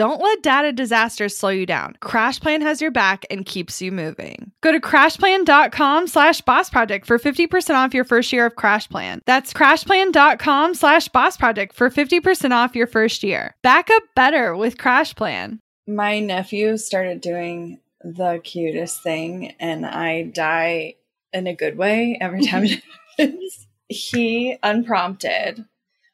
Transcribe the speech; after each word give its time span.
Don't 0.00 0.22
let 0.22 0.42
data 0.42 0.72
disasters 0.72 1.36
slow 1.36 1.50
you 1.50 1.66
down. 1.66 1.94
CrashPlan 2.00 2.62
has 2.62 2.80
your 2.80 2.90
back 2.90 3.26
and 3.30 3.44
keeps 3.44 3.82
you 3.82 3.92
moving. 3.92 4.50
Go 4.62 4.72
to 4.72 4.80
crashplan.com 4.80 6.06
slash 6.06 6.40
boss 6.40 6.70
project 6.70 7.04
for 7.04 7.18
50% 7.18 7.74
off 7.74 7.92
your 7.92 8.04
first 8.04 8.32
year 8.32 8.46
of 8.46 8.54
CrashPlan. 8.54 9.20
That's 9.26 9.52
crashplan.com 9.52 10.74
slash 10.74 11.08
boss 11.08 11.36
project 11.36 11.74
for 11.74 11.90
50% 11.90 12.52
off 12.52 12.74
your 12.74 12.86
first 12.86 13.22
year. 13.22 13.54
Back 13.62 13.90
up 13.90 14.02
better 14.16 14.56
with 14.56 14.78
CrashPlan. 14.78 15.58
My 15.86 16.18
nephew 16.18 16.78
started 16.78 17.20
doing 17.20 17.78
the 18.02 18.40
cutest 18.42 19.02
thing, 19.02 19.54
and 19.60 19.84
I 19.84 20.22
die 20.22 20.94
in 21.34 21.46
a 21.46 21.54
good 21.54 21.76
way 21.76 22.16
every 22.22 22.46
time 22.46 22.64
it 22.64 22.82
happens. 23.18 23.66
He 23.90 24.56
unprompted 24.62 25.66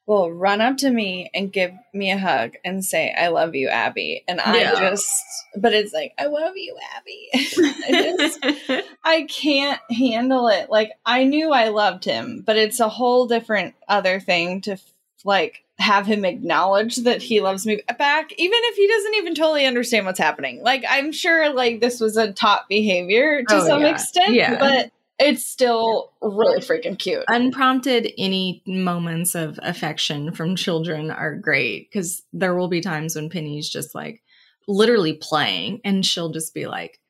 will 0.06 0.32
run 0.32 0.60
up 0.60 0.76
to 0.78 0.90
me 0.90 1.30
and 1.34 1.52
give 1.52 1.72
me 1.92 2.12
a 2.12 2.18
hug 2.18 2.52
and 2.64 2.84
say, 2.84 3.12
I 3.12 3.28
love 3.28 3.56
you, 3.56 3.68
Abby. 3.68 4.22
And 4.28 4.40
I 4.40 4.60
yeah. 4.60 4.90
just, 4.90 5.24
but 5.56 5.74
it's 5.74 5.92
like, 5.92 6.14
I 6.16 6.26
love 6.26 6.56
you, 6.56 6.76
Abby. 6.96 7.28
I 7.34 8.14
just, 8.16 8.84
I 9.04 9.22
can't 9.22 9.80
handle 9.90 10.46
it. 10.46 10.70
Like, 10.70 10.92
I 11.04 11.24
knew 11.24 11.50
I 11.50 11.68
loved 11.68 12.04
him, 12.04 12.44
but 12.46 12.56
it's 12.56 12.78
a 12.78 12.88
whole 12.88 13.26
different 13.26 13.74
other 13.88 14.20
thing 14.20 14.60
to 14.62 14.78
like 15.24 15.64
have 15.78 16.06
him 16.06 16.24
acknowledge 16.24 16.96
that 16.98 17.20
he 17.20 17.40
loves 17.40 17.66
me 17.66 17.82
back, 17.98 18.32
even 18.38 18.58
if 18.62 18.76
he 18.76 18.86
doesn't 18.86 19.14
even 19.14 19.34
totally 19.34 19.66
understand 19.66 20.06
what's 20.06 20.20
happening. 20.20 20.62
Like, 20.62 20.84
I'm 20.88 21.10
sure 21.10 21.52
like 21.52 21.80
this 21.80 22.00
was 22.00 22.16
a 22.16 22.32
top 22.32 22.68
behavior 22.68 23.42
to 23.42 23.56
oh, 23.56 23.66
some 23.66 23.82
yeah. 23.82 23.88
extent, 23.88 24.34
yeah. 24.34 24.58
but 24.58 24.92
it's 25.18 25.44
still 25.44 26.12
really 26.20 26.60
freaking 26.60 26.98
cute. 26.98 27.24
Unprompted, 27.28 28.12
any 28.18 28.62
moments 28.66 29.34
of 29.34 29.58
affection 29.62 30.32
from 30.32 30.56
children 30.56 31.10
are 31.10 31.34
great 31.34 31.90
because 31.90 32.22
there 32.32 32.54
will 32.54 32.68
be 32.68 32.80
times 32.80 33.16
when 33.16 33.30
Penny's 33.30 33.68
just 33.68 33.94
like 33.94 34.22
literally 34.68 35.14
playing 35.14 35.80
and 35.84 36.04
she'll 36.04 36.30
just 36.30 36.52
be 36.52 36.66
like, 36.66 37.00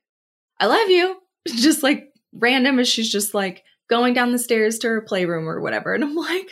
I 0.60 0.66
love 0.66 0.88
you. 0.88 1.16
Just 1.46 1.84
like 1.84 2.12
random 2.32 2.80
as 2.80 2.88
she's 2.88 3.10
just 3.10 3.32
like 3.32 3.62
going 3.88 4.14
down 4.14 4.32
the 4.32 4.38
stairs 4.38 4.80
to 4.80 4.88
her 4.88 5.00
playroom 5.00 5.48
or 5.48 5.60
whatever. 5.60 5.94
And 5.94 6.02
I'm 6.02 6.16
like, 6.16 6.50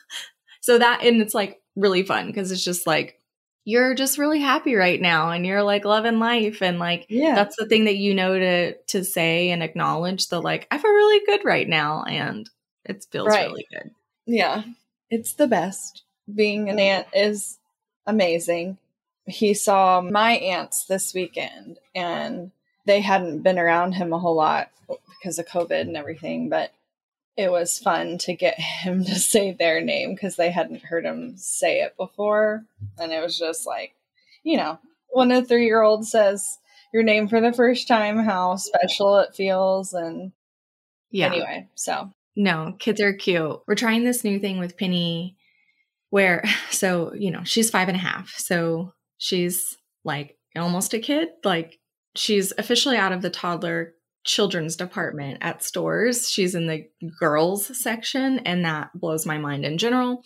so 0.60 0.78
that, 0.78 1.02
and 1.02 1.20
it's 1.20 1.34
like 1.34 1.60
really 1.74 2.04
fun 2.04 2.28
because 2.28 2.52
it's 2.52 2.62
just 2.62 2.86
like, 2.86 3.18
you're 3.66 3.94
just 3.96 4.16
really 4.16 4.38
happy 4.38 4.76
right 4.76 5.00
now 5.00 5.30
and 5.32 5.44
you're 5.44 5.64
like 5.64 5.84
loving 5.84 6.20
life 6.20 6.62
and 6.62 6.78
like 6.78 7.04
yeah. 7.08 7.34
that's 7.34 7.56
the 7.56 7.66
thing 7.66 7.86
that 7.86 7.96
you 7.96 8.14
know 8.14 8.38
to 8.38 8.74
to 8.86 9.04
say 9.04 9.50
and 9.50 9.60
acknowledge 9.60 10.28
the 10.28 10.40
like 10.40 10.68
I 10.70 10.78
feel 10.78 10.92
really 10.92 11.26
good 11.26 11.44
right 11.44 11.68
now 11.68 12.04
and 12.04 12.48
it 12.84 13.04
feels 13.10 13.26
right. 13.26 13.48
really 13.48 13.66
good. 13.72 13.90
Yeah. 14.24 14.62
It's 15.10 15.32
the 15.32 15.48
best. 15.48 16.04
Being 16.32 16.70
an 16.70 16.78
aunt 16.78 17.08
is 17.12 17.58
amazing. 18.06 18.78
He 19.26 19.52
saw 19.52 20.00
my 20.00 20.34
aunts 20.36 20.84
this 20.84 21.12
weekend 21.12 21.80
and 21.92 22.52
they 22.84 23.00
hadn't 23.00 23.42
been 23.42 23.58
around 23.58 23.94
him 23.94 24.12
a 24.12 24.18
whole 24.20 24.36
lot 24.36 24.70
because 25.10 25.40
of 25.40 25.46
COVID 25.46 25.80
and 25.80 25.96
everything, 25.96 26.48
but 26.48 26.72
it 27.36 27.50
was 27.50 27.78
fun 27.78 28.18
to 28.18 28.34
get 28.34 28.58
him 28.58 29.04
to 29.04 29.14
say 29.14 29.52
their 29.52 29.80
name 29.80 30.14
because 30.14 30.36
they 30.36 30.50
hadn't 30.50 30.84
heard 30.84 31.04
him 31.04 31.34
say 31.36 31.80
it 31.80 31.96
before. 31.96 32.64
And 32.98 33.12
it 33.12 33.22
was 33.22 33.38
just 33.38 33.66
like, 33.66 33.94
you 34.42 34.56
know, 34.56 34.78
when 35.10 35.30
a 35.30 35.44
three 35.44 35.66
year 35.66 35.82
old 35.82 36.06
says 36.06 36.58
your 36.92 37.02
name 37.02 37.28
for 37.28 37.40
the 37.40 37.52
first 37.52 37.88
time, 37.88 38.18
how 38.18 38.56
special 38.56 39.18
it 39.18 39.34
feels. 39.34 39.92
And 39.92 40.32
yeah. 41.10 41.26
Anyway, 41.26 41.68
so. 41.74 42.12
No, 42.34 42.74
kids 42.78 43.00
are 43.00 43.14
cute. 43.14 43.60
We're 43.66 43.74
trying 43.74 44.04
this 44.04 44.24
new 44.24 44.38
thing 44.38 44.58
with 44.58 44.76
Penny 44.76 45.36
where, 46.10 46.44
so, 46.70 47.12
you 47.14 47.30
know, 47.30 47.44
she's 47.44 47.70
five 47.70 47.88
and 47.88 47.96
a 47.96 48.00
half. 48.00 48.34
So 48.36 48.92
she's 49.18 49.76
like 50.04 50.36
almost 50.54 50.94
a 50.94 50.98
kid. 50.98 51.28
Like 51.44 51.78
she's 52.14 52.52
officially 52.58 52.96
out 52.96 53.12
of 53.12 53.22
the 53.22 53.30
toddler 53.30 53.94
children's 54.26 54.76
department 54.76 55.38
at 55.40 55.62
stores. 55.62 56.28
She's 56.28 56.54
in 56.54 56.66
the 56.66 56.86
girls 57.18 57.70
section, 57.80 58.40
and 58.40 58.64
that 58.64 58.90
blows 58.94 59.24
my 59.24 59.38
mind 59.38 59.64
in 59.64 59.78
general. 59.78 60.22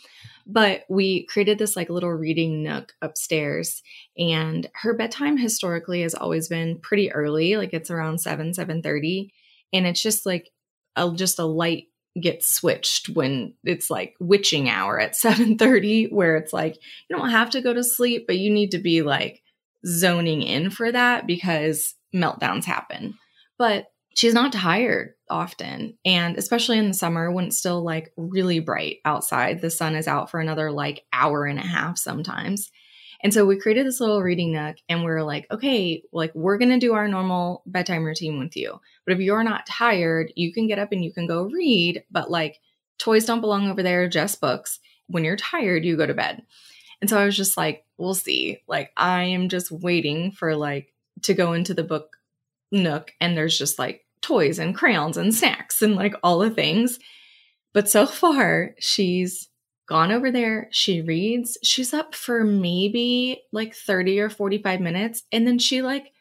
But 0.47 0.85
we 0.89 1.27
created 1.27 1.59
this 1.59 1.77
like 1.77 1.91
little 1.91 2.11
reading 2.11 2.63
nook 2.63 2.93
upstairs, 3.01 3.83
and 4.19 4.69
her 4.75 4.95
bedtime 4.95 5.37
historically 5.37 6.03
has 6.03 6.15
always 6.15 6.49
been 6.49 6.79
pretty 6.79 7.13
early, 7.13 7.57
like 7.57 7.73
it's 7.73 7.91
around 7.91 8.21
seven, 8.21 8.53
seven 8.55 8.83
thirty, 8.83 9.33
and 9.73 9.87
it's 9.87 10.03
just 10.03 10.27
like 10.27 10.51
a 10.97 11.13
just 11.13 11.39
a 11.39 11.45
light 11.45 11.85
gets 12.21 12.53
switched 12.53 13.11
when 13.11 13.55
it's 13.63 13.89
like 13.89 14.17
witching 14.19 14.69
hour 14.69 14.99
at 14.99 15.13
7:30 15.15 16.11
where 16.11 16.37
it's 16.37 16.53
like 16.53 16.75
you 17.09 17.17
don't 17.17 17.31
have 17.31 17.51
to 17.51 17.61
go 17.61 17.73
to 17.73 17.85
sleep 17.85 18.27
but 18.27 18.37
you 18.37 18.51
need 18.51 18.73
to 18.73 18.79
be 18.79 19.03
like 19.03 19.43
zoning 19.87 20.43
in 20.43 20.71
for 20.71 20.91
that 20.91 21.25
because 21.25 21.95
meltdowns 22.13 22.65
happen 22.65 23.15
but 23.61 23.93
she's 24.17 24.33
not 24.33 24.55
tired 24.55 25.13
often. 25.29 25.99
And 26.07 26.39
especially 26.39 26.79
in 26.79 26.89
the 26.89 26.95
summer 26.95 27.31
when 27.31 27.49
it's 27.49 27.59
still 27.59 27.85
like 27.85 28.11
really 28.17 28.59
bright 28.59 29.01
outside, 29.05 29.61
the 29.61 29.69
sun 29.69 29.95
is 29.95 30.09
out 30.09 30.31
for 30.31 30.41
another 30.41 30.73
like 30.73 31.05
hour 31.13 31.45
and 31.45 31.59
a 31.59 31.67
half 31.67 31.99
sometimes. 31.99 32.71
And 33.23 33.35
so 33.35 33.45
we 33.45 33.61
created 33.61 33.87
this 33.87 34.01
little 34.01 34.23
reading 34.23 34.53
nook 34.53 34.79
and 34.89 35.05
we 35.05 35.11
are 35.11 35.23
like, 35.23 35.47
okay, 35.51 36.03
like 36.11 36.35
we're 36.35 36.57
going 36.57 36.71
to 36.71 36.79
do 36.79 36.95
our 36.95 37.07
normal 37.07 37.63
bedtime 37.67 38.03
routine 38.03 38.39
with 38.39 38.57
you. 38.57 38.81
But 39.05 39.13
if 39.13 39.21
you're 39.21 39.45
not 39.45 39.67
tired, 39.67 40.33
you 40.37 40.55
can 40.55 40.67
get 40.67 40.79
up 40.79 40.93
and 40.93 41.05
you 41.05 41.13
can 41.13 41.27
go 41.27 41.43
read, 41.43 42.03
but 42.11 42.31
like 42.31 42.63
toys 42.99 43.27
don't 43.27 43.43
belong 43.43 43.71
over 43.71 43.83
there, 43.83 44.09
just 44.09 44.41
books. 44.41 44.81
When 45.09 45.23
you're 45.23 45.37
tired, 45.37 45.85
you 45.85 45.99
go 45.99 46.07
to 46.07 46.15
bed. 46.15 46.45
And 47.03 47.11
so 47.11 47.19
I 47.19 47.27
was 47.27 47.37
just 47.37 47.59
like, 47.59 47.85
we'll 47.99 48.15
see. 48.15 48.63
Like 48.67 48.91
I 48.97 49.25
am 49.25 49.51
just 49.51 49.71
waiting 49.71 50.33
for 50.33 50.57
like 50.57 50.95
to 51.25 51.35
go 51.35 51.53
into 51.53 51.75
the 51.75 51.85
book 51.85 52.17
nook 52.73 53.13
and 53.21 53.37
there's 53.37 53.57
just 53.57 53.79
like 53.79 54.05
toys 54.23 54.59
and 54.59 54.75
crayons 54.75 55.17
and 55.17 55.35
snacks 55.35 55.83
and 55.83 55.97
like 55.97 56.15
all 56.23 56.39
the 56.39 56.51
things. 56.51 56.99
But 57.73 57.89
so 57.89 58.07
far, 58.07 58.75
she's 58.79 59.49
gone 59.89 60.13
over 60.13 60.31
there. 60.31 60.69
She 60.71 61.03
reads. 61.03 61.59
She's 61.63 61.93
up 61.93 62.15
for 62.15 62.45
maybe 62.45 63.43
like 63.53 63.75
30 63.75 64.21
or 64.21 64.31
45 64.31 64.81
minutes. 64.81 65.23
And 65.33 65.47
then 65.47 65.59
she 65.59 65.83
like 65.83 66.13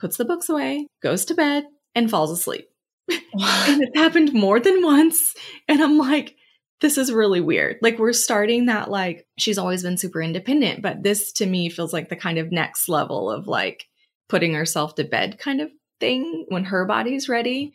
puts 0.00 0.16
the 0.16 0.24
books 0.24 0.48
away, 0.48 0.86
goes 1.02 1.24
to 1.26 1.34
bed, 1.34 1.64
and 1.94 2.10
falls 2.10 2.30
asleep. 2.30 2.68
and 3.08 3.82
it's 3.82 3.96
happened 3.96 4.32
more 4.32 4.60
than 4.60 4.82
once. 4.82 5.34
And 5.66 5.82
I'm 5.82 5.98
like, 5.98 6.36
this 6.80 6.96
is 6.96 7.12
really 7.12 7.40
weird. 7.40 7.78
Like, 7.82 7.98
we're 7.98 8.12
starting 8.12 8.66
that, 8.66 8.90
like, 8.90 9.26
she's 9.36 9.58
always 9.58 9.82
been 9.82 9.96
super 9.96 10.22
independent, 10.22 10.80
but 10.80 11.02
this 11.02 11.32
to 11.32 11.46
me 11.46 11.68
feels 11.70 11.92
like 11.92 12.08
the 12.08 12.16
kind 12.16 12.38
of 12.38 12.52
next 12.52 12.88
level 12.88 13.30
of 13.30 13.48
like 13.48 13.86
putting 14.28 14.54
herself 14.54 14.94
to 14.94 15.04
bed 15.04 15.38
kind 15.38 15.60
of 15.60 15.70
thing 16.00 16.46
when 16.48 16.64
her 16.64 16.84
body's 16.84 17.28
ready. 17.28 17.74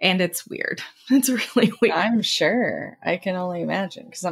and 0.00 0.20
it's 0.20 0.46
weird. 0.46 0.82
It's 1.10 1.28
really 1.28 1.72
weird. 1.82 1.94
I'm 1.94 2.22
sure. 2.22 2.96
I 3.04 3.16
can 3.16 3.34
only 3.36 3.62
imagine 3.62 4.06
because 4.06 4.24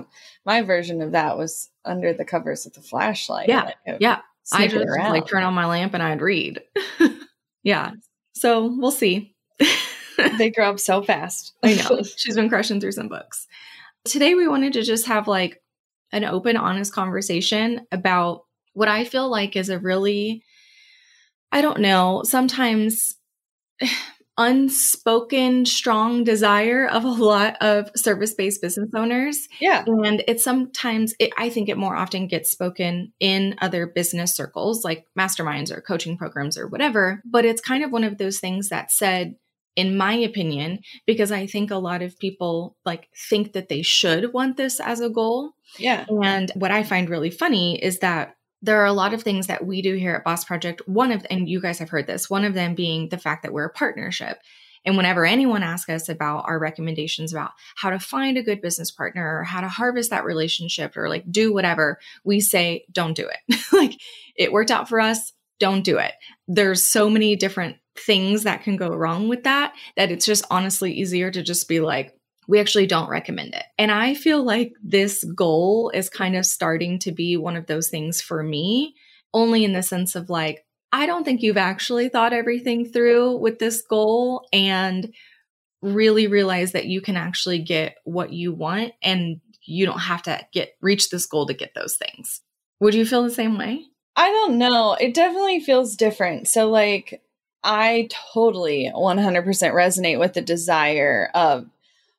my 0.44 0.62
version 0.62 1.02
of 1.02 1.12
that 1.12 1.36
was 1.36 1.70
under 1.84 2.12
the 2.12 2.24
covers 2.24 2.64
with 2.64 2.74
the 2.74 2.82
flashlight. 2.82 3.48
Yeah, 3.48 3.72
yeah. 4.00 4.20
I 4.52 4.68
just 4.68 4.86
around. 4.86 5.10
like 5.10 5.26
turn 5.26 5.42
on 5.42 5.54
my 5.54 5.66
lamp 5.66 5.94
and 5.94 6.02
I'd 6.02 6.22
read. 6.22 6.62
yeah. 7.62 7.90
So 8.32 8.74
we'll 8.78 8.92
see. 8.92 9.34
they 10.38 10.50
grow 10.50 10.70
up 10.70 10.80
so 10.80 11.02
fast. 11.02 11.52
I 11.62 11.74
know. 11.74 12.02
She's 12.02 12.36
been 12.36 12.48
crushing 12.48 12.80
through 12.80 12.92
some 12.92 13.08
books. 13.08 13.46
Today 14.04 14.34
we 14.34 14.48
wanted 14.48 14.72
to 14.74 14.82
just 14.82 15.06
have 15.06 15.28
like 15.28 15.60
an 16.12 16.24
open, 16.24 16.56
honest 16.56 16.94
conversation 16.94 17.86
about 17.92 18.44
what 18.72 18.88
I 18.88 19.04
feel 19.04 19.28
like 19.28 19.56
is 19.56 19.68
a 19.68 19.78
really, 19.78 20.42
I 21.52 21.60
don't 21.60 21.80
know, 21.80 22.22
sometimes 22.24 23.16
unspoken 24.38 25.66
strong 25.66 26.22
desire 26.22 26.86
of 26.86 27.04
a 27.04 27.08
lot 27.08 27.56
of 27.60 27.90
service-based 27.96 28.62
business 28.62 28.88
owners. 28.94 29.48
Yeah. 29.60 29.84
And 29.84 30.22
it's 30.28 30.44
sometimes 30.44 31.12
it, 31.18 31.32
i 31.36 31.50
think 31.50 31.68
it 31.68 31.76
more 31.76 31.96
often 31.96 32.28
gets 32.28 32.50
spoken 32.50 33.12
in 33.18 33.56
other 33.60 33.86
business 33.86 34.34
circles 34.34 34.84
like 34.84 35.04
masterminds 35.18 35.72
or 35.72 35.80
coaching 35.80 36.16
programs 36.16 36.56
or 36.56 36.68
whatever. 36.68 37.20
But 37.24 37.44
it's 37.44 37.60
kind 37.60 37.82
of 37.82 37.90
one 37.90 38.04
of 38.04 38.18
those 38.18 38.38
things 38.38 38.68
that 38.68 38.92
said 38.92 39.34
in 39.74 39.96
my 39.96 40.14
opinion 40.14 40.80
because 41.06 41.30
i 41.30 41.46
think 41.46 41.70
a 41.70 41.76
lot 41.76 42.02
of 42.02 42.18
people 42.18 42.76
like 42.84 43.08
think 43.28 43.52
that 43.52 43.68
they 43.68 43.82
should 43.82 44.32
want 44.32 44.56
this 44.56 44.78
as 44.78 45.00
a 45.00 45.10
goal. 45.10 45.50
Yeah. 45.78 46.06
And 46.22 46.52
what 46.54 46.70
i 46.70 46.84
find 46.84 47.10
really 47.10 47.30
funny 47.30 47.82
is 47.82 47.98
that 47.98 48.36
there 48.62 48.80
are 48.80 48.86
a 48.86 48.92
lot 48.92 49.14
of 49.14 49.22
things 49.22 49.46
that 49.46 49.64
we 49.64 49.82
do 49.82 49.94
here 49.94 50.14
at 50.14 50.24
Boss 50.24 50.44
Project. 50.44 50.82
One 50.86 51.12
of, 51.12 51.24
and 51.30 51.48
you 51.48 51.60
guys 51.60 51.78
have 51.78 51.90
heard 51.90 52.06
this, 52.06 52.28
one 52.28 52.44
of 52.44 52.54
them 52.54 52.74
being 52.74 53.08
the 53.08 53.18
fact 53.18 53.42
that 53.42 53.52
we're 53.52 53.66
a 53.66 53.72
partnership. 53.72 54.38
And 54.84 54.96
whenever 54.96 55.26
anyone 55.26 55.62
asks 55.62 55.90
us 55.90 56.08
about 56.08 56.44
our 56.46 56.58
recommendations 56.58 57.32
about 57.32 57.50
how 57.76 57.90
to 57.90 57.98
find 57.98 58.38
a 58.38 58.42
good 58.42 58.60
business 58.60 58.90
partner 58.90 59.40
or 59.40 59.44
how 59.44 59.60
to 59.60 59.68
harvest 59.68 60.10
that 60.10 60.24
relationship 60.24 60.96
or 60.96 61.08
like 61.08 61.30
do 61.30 61.52
whatever, 61.52 61.98
we 62.24 62.40
say, 62.40 62.84
don't 62.90 63.14
do 63.14 63.28
it. 63.28 63.60
like 63.72 64.00
it 64.36 64.52
worked 64.52 64.70
out 64.70 64.88
for 64.88 65.00
us, 65.00 65.32
don't 65.58 65.84
do 65.84 65.98
it. 65.98 66.12
There's 66.46 66.86
so 66.86 67.10
many 67.10 67.36
different 67.36 67.76
things 67.96 68.44
that 68.44 68.62
can 68.62 68.76
go 68.76 68.90
wrong 68.90 69.28
with 69.28 69.44
that 69.44 69.74
that 69.96 70.10
it's 70.10 70.24
just 70.24 70.44
honestly 70.50 70.92
easier 70.92 71.30
to 71.30 71.42
just 71.42 71.68
be 71.68 71.80
like, 71.80 72.17
we 72.48 72.58
actually 72.58 72.86
don't 72.86 73.10
recommend 73.10 73.54
it. 73.54 73.64
And 73.78 73.92
I 73.92 74.14
feel 74.14 74.42
like 74.42 74.72
this 74.82 75.22
goal 75.22 75.92
is 75.94 76.08
kind 76.08 76.34
of 76.34 76.46
starting 76.46 76.98
to 77.00 77.12
be 77.12 77.36
one 77.36 77.56
of 77.56 77.66
those 77.66 77.90
things 77.90 78.20
for 78.22 78.42
me, 78.42 78.94
only 79.34 79.64
in 79.64 79.74
the 79.74 79.82
sense 79.82 80.16
of 80.16 80.30
like, 80.30 80.64
I 80.90 81.04
don't 81.04 81.24
think 81.24 81.42
you've 81.42 81.58
actually 81.58 82.08
thought 82.08 82.32
everything 82.32 82.86
through 82.86 83.36
with 83.36 83.58
this 83.58 83.82
goal 83.82 84.48
and 84.50 85.12
really 85.82 86.26
realize 86.26 86.72
that 86.72 86.86
you 86.86 87.02
can 87.02 87.18
actually 87.18 87.58
get 87.58 87.96
what 88.04 88.32
you 88.32 88.52
want 88.52 88.94
and 89.02 89.40
you 89.66 89.84
don't 89.84 90.00
have 90.00 90.22
to 90.22 90.40
get 90.50 90.70
reach 90.80 91.10
this 91.10 91.26
goal 91.26 91.46
to 91.46 91.54
get 91.54 91.74
those 91.74 91.96
things. 91.96 92.40
Would 92.80 92.94
you 92.94 93.04
feel 93.04 93.22
the 93.22 93.30
same 93.30 93.58
way? 93.58 93.84
I 94.16 94.30
don't 94.30 94.56
know. 94.56 94.94
It 94.94 95.14
definitely 95.14 95.60
feels 95.60 95.94
different. 95.94 96.48
So 96.48 96.70
like 96.70 97.22
I 97.62 98.08
totally 98.32 98.90
100% 98.92 99.44
resonate 99.44 100.18
with 100.18 100.32
the 100.32 100.40
desire 100.40 101.30
of 101.34 101.68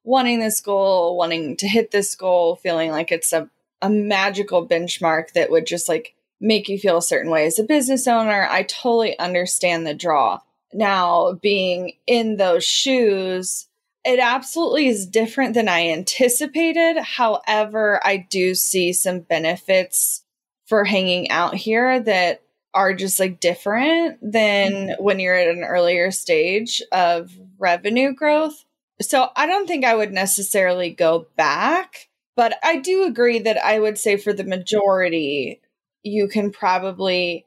wanting 0.09 0.39
this 0.39 0.59
goal, 0.59 1.15
wanting 1.15 1.55
to 1.55 1.67
hit 1.67 1.91
this 1.91 2.15
goal, 2.15 2.55
feeling 2.55 2.89
like 2.89 3.11
it's 3.11 3.31
a, 3.31 3.47
a 3.79 3.89
magical 3.89 4.67
benchmark 4.67 5.33
that 5.33 5.51
would 5.51 5.67
just 5.67 5.87
like 5.87 6.15
make 6.41 6.67
you 6.67 6.79
feel 6.79 6.97
a 6.97 7.01
certain 7.01 7.31
way 7.31 7.45
as 7.45 7.59
a 7.59 7.63
business 7.63 8.07
owner. 8.07 8.47
I 8.49 8.63
totally 8.63 9.17
understand 9.19 9.85
the 9.85 9.93
draw. 9.93 10.39
Now, 10.73 11.33
being 11.33 11.93
in 12.07 12.37
those 12.37 12.65
shoes, 12.65 13.67
it 14.03 14.19
absolutely 14.19 14.87
is 14.87 15.05
different 15.05 15.53
than 15.53 15.69
I 15.69 15.89
anticipated. 15.89 16.97
However, 16.97 18.01
I 18.03 18.17
do 18.17 18.55
see 18.55 18.93
some 18.93 19.19
benefits 19.19 20.23
for 20.65 20.85
hanging 20.85 21.29
out 21.29 21.53
here 21.53 21.99
that 21.99 22.41
are 22.73 22.95
just 22.95 23.19
like 23.19 23.39
different 23.39 24.17
than 24.23 24.71
mm-hmm. 24.71 25.03
when 25.03 25.19
you're 25.19 25.35
at 25.35 25.55
an 25.55 25.63
earlier 25.63 26.09
stage 26.09 26.81
of 26.91 27.31
revenue 27.59 28.13
growth. 28.13 28.65
So 29.01 29.29
I 29.35 29.45
don't 29.45 29.67
think 29.67 29.85
I 29.85 29.95
would 29.95 30.11
necessarily 30.11 30.89
go 30.91 31.27
back, 31.35 32.09
but 32.35 32.57
I 32.63 32.77
do 32.77 33.05
agree 33.05 33.39
that 33.39 33.57
I 33.57 33.79
would 33.79 33.97
say 33.97 34.17
for 34.17 34.33
the 34.33 34.43
majority, 34.43 35.61
you 36.03 36.27
can 36.27 36.51
probably 36.51 37.45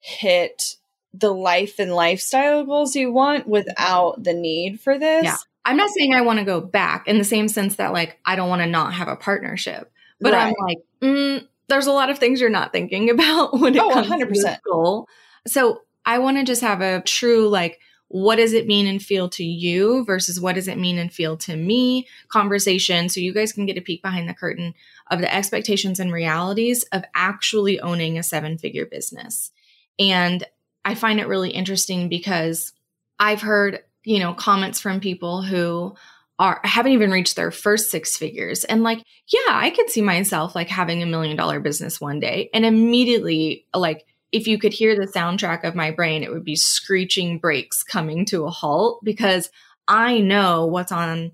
hit 0.00 0.76
the 1.14 1.32
life 1.32 1.78
and 1.78 1.94
lifestyle 1.94 2.64
goals 2.64 2.96
you 2.96 3.12
want 3.12 3.46
without 3.46 4.22
the 4.22 4.32
need 4.32 4.80
for 4.80 4.98
this. 4.98 5.24
Yeah. 5.24 5.36
I'm 5.64 5.76
not 5.76 5.90
saying 5.90 6.14
I 6.14 6.22
want 6.22 6.38
to 6.40 6.44
go 6.44 6.60
back 6.60 7.06
in 7.06 7.18
the 7.18 7.24
same 7.24 7.48
sense 7.48 7.76
that 7.76 7.92
like 7.92 8.18
I 8.24 8.34
don't 8.34 8.48
want 8.48 8.62
to 8.62 8.66
not 8.66 8.94
have 8.94 9.08
a 9.08 9.16
partnership, 9.16 9.92
but 10.20 10.32
right. 10.32 10.46
I'm 10.46 10.54
like, 10.66 10.78
mm, 11.00 11.46
there's 11.68 11.86
a 11.86 11.92
lot 11.92 12.10
of 12.10 12.18
things 12.18 12.40
you're 12.40 12.50
not 12.50 12.72
thinking 12.72 13.10
about 13.10 13.58
when 13.58 13.74
it 13.74 13.82
oh, 13.82 13.90
comes 13.90 14.08
100%. 14.08 14.18
to 14.18 14.26
this 14.26 14.58
goal. 14.64 15.08
So 15.46 15.82
I 16.04 16.18
want 16.18 16.38
to 16.38 16.44
just 16.44 16.62
have 16.62 16.80
a 16.80 17.00
true 17.02 17.48
like 17.48 17.78
what 18.12 18.36
does 18.36 18.52
it 18.52 18.66
mean 18.66 18.86
and 18.86 19.02
feel 19.02 19.26
to 19.26 19.42
you 19.42 20.04
versus 20.04 20.38
what 20.38 20.54
does 20.54 20.68
it 20.68 20.76
mean 20.76 20.98
and 20.98 21.10
feel 21.10 21.34
to 21.34 21.56
me 21.56 22.06
conversation 22.28 23.08
so 23.08 23.20
you 23.20 23.32
guys 23.32 23.54
can 23.54 23.64
get 23.64 23.78
a 23.78 23.80
peek 23.80 24.02
behind 24.02 24.28
the 24.28 24.34
curtain 24.34 24.74
of 25.10 25.20
the 25.20 25.34
expectations 25.34 25.98
and 25.98 26.12
realities 26.12 26.84
of 26.92 27.04
actually 27.14 27.80
owning 27.80 28.18
a 28.18 28.22
seven 28.22 28.58
figure 28.58 28.84
business. 28.84 29.50
And 29.98 30.44
I 30.84 30.94
find 30.94 31.20
it 31.20 31.26
really 31.26 31.50
interesting 31.50 32.10
because 32.10 32.74
I've 33.18 33.40
heard, 33.40 33.80
you 34.04 34.18
know, 34.18 34.34
comments 34.34 34.78
from 34.78 35.00
people 35.00 35.40
who 35.40 35.94
are 36.38 36.60
haven't 36.64 36.92
even 36.92 37.10
reached 37.10 37.36
their 37.36 37.50
first 37.50 37.90
six 37.90 38.18
figures 38.18 38.64
and 38.64 38.82
like, 38.82 39.02
yeah, 39.28 39.52
I 39.52 39.70
could 39.70 39.88
see 39.88 40.02
myself 40.02 40.54
like 40.54 40.68
having 40.68 41.02
a 41.02 41.06
million 41.06 41.36
dollar 41.36 41.60
business 41.60 41.98
one 41.98 42.20
day 42.20 42.50
and 42.52 42.66
immediately 42.66 43.64
like 43.74 44.04
if 44.32 44.46
you 44.46 44.58
could 44.58 44.72
hear 44.72 44.96
the 44.96 45.06
soundtrack 45.06 45.62
of 45.62 45.74
my 45.74 45.90
brain, 45.90 46.22
it 46.22 46.32
would 46.32 46.44
be 46.44 46.56
screeching 46.56 47.38
brakes 47.38 47.82
coming 47.82 48.24
to 48.26 48.44
a 48.44 48.50
halt 48.50 49.00
because 49.04 49.50
I 49.86 50.20
know 50.20 50.66
what's 50.66 50.92
on 50.92 51.32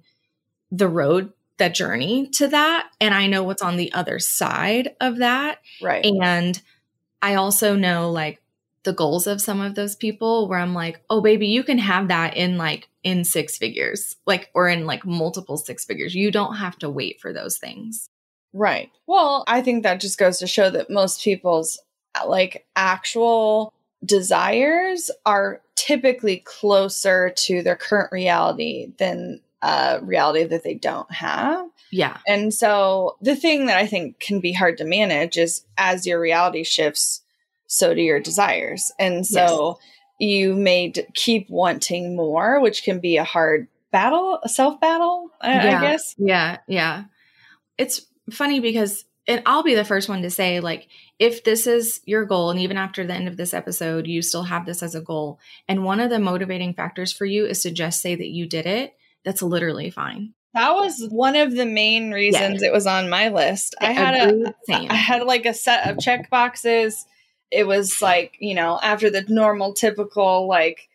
the 0.70 0.88
road, 0.88 1.32
that 1.58 1.74
journey 1.74 2.28
to 2.34 2.48
that. 2.48 2.90
And 3.00 3.14
I 3.14 3.28
know 3.28 3.44
what's 3.44 3.62
on 3.62 3.76
the 3.76 3.92
other 3.92 4.18
side 4.18 4.96
of 5.00 5.18
that. 5.18 5.58
Right. 5.80 6.04
And 6.04 6.60
I 7.22 7.34
also 7.34 7.76
know 7.76 8.10
like 8.10 8.42
the 8.82 8.92
goals 8.92 9.26
of 9.26 9.40
some 9.40 9.60
of 9.60 9.74
those 9.74 9.96
people 9.96 10.48
where 10.48 10.58
I'm 10.58 10.74
like, 10.74 11.00
oh, 11.10 11.20
baby, 11.20 11.48
you 11.48 11.62
can 11.62 11.78
have 11.78 12.08
that 12.08 12.36
in 12.36 12.58
like 12.58 12.88
in 13.02 13.24
six 13.24 13.58
figures, 13.58 14.16
like, 14.26 14.50
or 14.54 14.68
in 14.68 14.86
like 14.86 15.04
multiple 15.04 15.56
six 15.56 15.84
figures. 15.84 16.14
You 16.14 16.30
don't 16.30 16.56
have 16.56 16.78
to 16.78 16.90
wait 16.90 17.20
for 17.20 17.32
those 17.32 17.58
things. 17.58 18.08
Right. 18.52 18.90
Well, 19.06 19.44
I 19.46 19.60
think 19.62 19.82
that 19.82 20.00
just 20.00 20.18
goes 20.18 20.38
to 20.38 20.46
show 20.46 20.70
that 20.70 20.90
most 20.90 21.22
people's 21.22 21.78
like 22.26 22.66
actual 22.76 23.72
desires 24.04 25.10
are 25.26 25.60
typically 25.74 26.38
closer 26.38 27.30
to 27.30 27.62
their 27.62 27.76
current 27.76 28.12
reality 28.12 28.92
than 28.98 29.40
a 29.62 29.98
reality 30.02 30.44
that 30.44 30.62
they 30.62 30.74
don't 30.74 31.10
have. 31.12 31.68
Yeah. 31.90 32.18
And 32.26 32.52
so 32.52 33.16
the 33.20 33.34
thing 33.34 33.66
that 33.66 33.78
I 33.78 33.86
think 33.86 34.20
can 34.20 34.40
be 34.40 34.52
hard 34.52 34.78
to 34.78 34.84
manage 34.84 35.36
is 35.36 35.64
as 35.76 36.06
your 36.06 36.20
reality 36.20 36.62
shifts, 36.64 37.22
so 37.66 37.94
do 37.94 38.02
your 38.02 38.20
desires. 38.20 38.92
And 38.98 39.26
so 39.26 39.78
yes. 40.20 40.30
you 40.30 40.54
may 40.54 40.88
d- 40.88 41.06
keep 41.14 41.48
wanting 41.50 42.14
more, 42.14 42.60
which 42.60 42.82
can 42.82 43.00
be 43.00 43.16
a 43.16 43.24
hard 43.24 43.68
battle, 43.90 44.38
a 44.42 44.48
self 44.48 44.80
battle, 44.80 45.30
I, 45.40 45.52
yeah. 45.54 45.78
I 45.78 45.80
guess. 45.80 46.14
Yeah. 46.18 46.58
Yeah. 46.68 47.04
It's 47.78 48.02
funny 48.30 48.60
because 48.60 49.04
and 49.28 49.42
I'll 49.46 49.62
be 49.62 49.74
the 49.74 49.84
first 49.84 50.08
one 50.08 50.22
to 50.22 50.30
say, 50.30 50.58
like, 50.58 50.88
if 51.18 51.44
this 51.44 51.66
is 51.66 52.00
your 52.06 52.24
goal, 52.24 52.50
and 52.50 52.58
even 52.58 52.76
after 52.76 53.06
the 53.06 53.14
end 53.14 53.28
of 53.28 53.36
this 53.36 53.54
episode, 53.54 54.06
you 54.06 54.22
still 54.22 54.44
have 54.44 54.66
this 54.66 54.82
as 54.82 54.94
a 54.94 55.00
goal, 55.00 55.38
and 55.68 55.84
one 55.84 56.00
of 56.00 56.10
the 56.10 56.18
motivating 56.18 56.74
factors 56.74 57.12
for 57.12 57.26
you 57.26 57.46
is 57.46 57.62
to 57.62 57.70
just 57.70 58.02
say 58.02 58.16
that 58.16 58.28
you 58.28 58.46
did 58.46 58.66
it, 58.66 58.96
that's 59.24 59.42
literally 59.42 59.90
fine. 59.90 60.32
That 60.54 60.72
was 60.72 61.06
one 61.10 61.36
of 61.36 61.52
the 61.52 61.66
main 61.66 62.10
reasons 62.10 62.62
yeah. 62.62 62.68
it 62.68 62.72
was 62.72 62.86
on 62.86 63.10
my 63.10 63.28
list. 63.28 63.74
I 63.80 63.92
had 63.92 64.14
a, 64.14 64.54
I 64.70 64.94
had 64.94 65.22
like 65.24 65.44
a 65.44 65.52
set 65.54 65.88
of 65.88 65.98
check 65.98 66.30
boxes. 66.30 67.04
It 67.50 67.66
was 67.66 68.00
like, 68.00 68.36
you 68.40 68.54
know, 68.54 68.80
after 68.82 69.10
the 69.10 69.24
normal 69.28 69.74
typical 69.74 70.48
like 70.48 70.87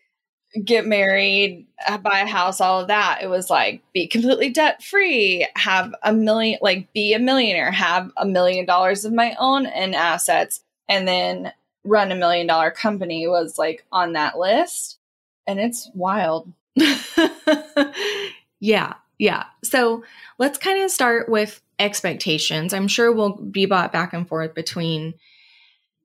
get 0.63 0.85
married, 0.85 1.65
uh, 1.87 1.97
buy 1.97 2.19
a 2.19 2.27
house, 2.27 2.61
all 2.61 2.81
of 2.81 2.87
that. 2.87 3.19
It 3.21 3.27
was 3.27 3.49
like 3.49 3.81
be 3.93 4.07
completely 4.07 4.49
debt 4.49 4.83
free, 4.83 5.47
have 5.55 5.93
a 6.03 6.13
million, 6.13 6.59
like 6.61 6.91
be 6.93 7.13
a 7.13 7.19
millionaire, 7.19 7.71
have 7.71 8.11
a 8.17 8.25
million 8.25 8.65
dollars 8.65 9.05
of 9.05 9.13
my 9.13 9.35
own 9.39 9.65
and 9.65 9.95
assets, 9.95 10.63
and 10.87 11.07
then 11.07 11.51
run 11.83 12.11
a 12.11 12.15
million 12.15 12.47
dollar 12.47 12.71
company 12.71 13.27
was 13.27 13.57
like 13.57 13.85
on 13.91 14.13
that 14.13 14.37
list. 14.37 14.99
And 15.47 15.59
it's 15.59 15.89
wild. 15.93 16.51
yeah. 18.59 18.93
Yeah. 19.19 19.45
So 19.63 20.03
let's 20.37 20.57
kind 20.57 20.83
of 20.83 20.91
start 20.91 21.29
with 21.29 21.61
expectations. 21.79 22.73
I'm 22.73 22.87
sure 22.87 23.11
we'll 23.11 23.35
be 23.35 23.65
bought 23.65 23.91
back 23.91 24.13
and 24.13 24.27
forth 24.27 24.53
between 24.53 25.15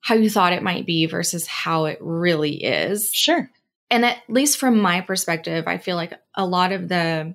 how 0.01 0.15
you 0.15 0.31
thought 0.31 0.53
it 0.53 0.63
might 0.63 0.87
be 0.87 1.07
versus 1.07 1.47
how 1.47 1.85
it 1.87 1.99
really 2.01 2.63
is. 2.63 3.13
Sure. 3.13 3.51
And 3.91 4.05
at 4.05 4.19
least 4.29 4.59
from 4.59 4.81
my 4.81 5.01
perspective, 5.01 5.67
I 5.67 5.79
feel 5.79 5.97
like 5.97 6.13
a 6.35 6.47
lot 6.47 6.73
of 6.73 6.89
the 6.89 7.35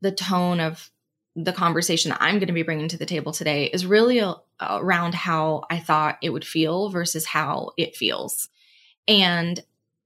the 0.00 0.12
tone 0.12 0.60
of 0.60 0.90
the 1.34 1.52
conversation 1.52 2.10
that 2.10 2.22
I'm 2.22 2.36
going 2.36 2.48
to 2.48 2.52
be 2.52 2.62
bringing 2.62 2.88
to 2.88 2.96
the 2.96 3.06
table 3.06 3.32
today 3.32 3.66
is 3.66 3.86
really 3.86 4.18
a, 4.18 4.36
around 4.60 5.14
how 5.14 5.64
I 5.70 5.78
thought 5.78 6.18
it 6.22 6.30
would 6.30 6.44
feel 6.44 6.88
versus 6.88 7.26
how 7.26 7.72
it 7.76 7.96
feels. 7.96 8.48
And 9.06 9.60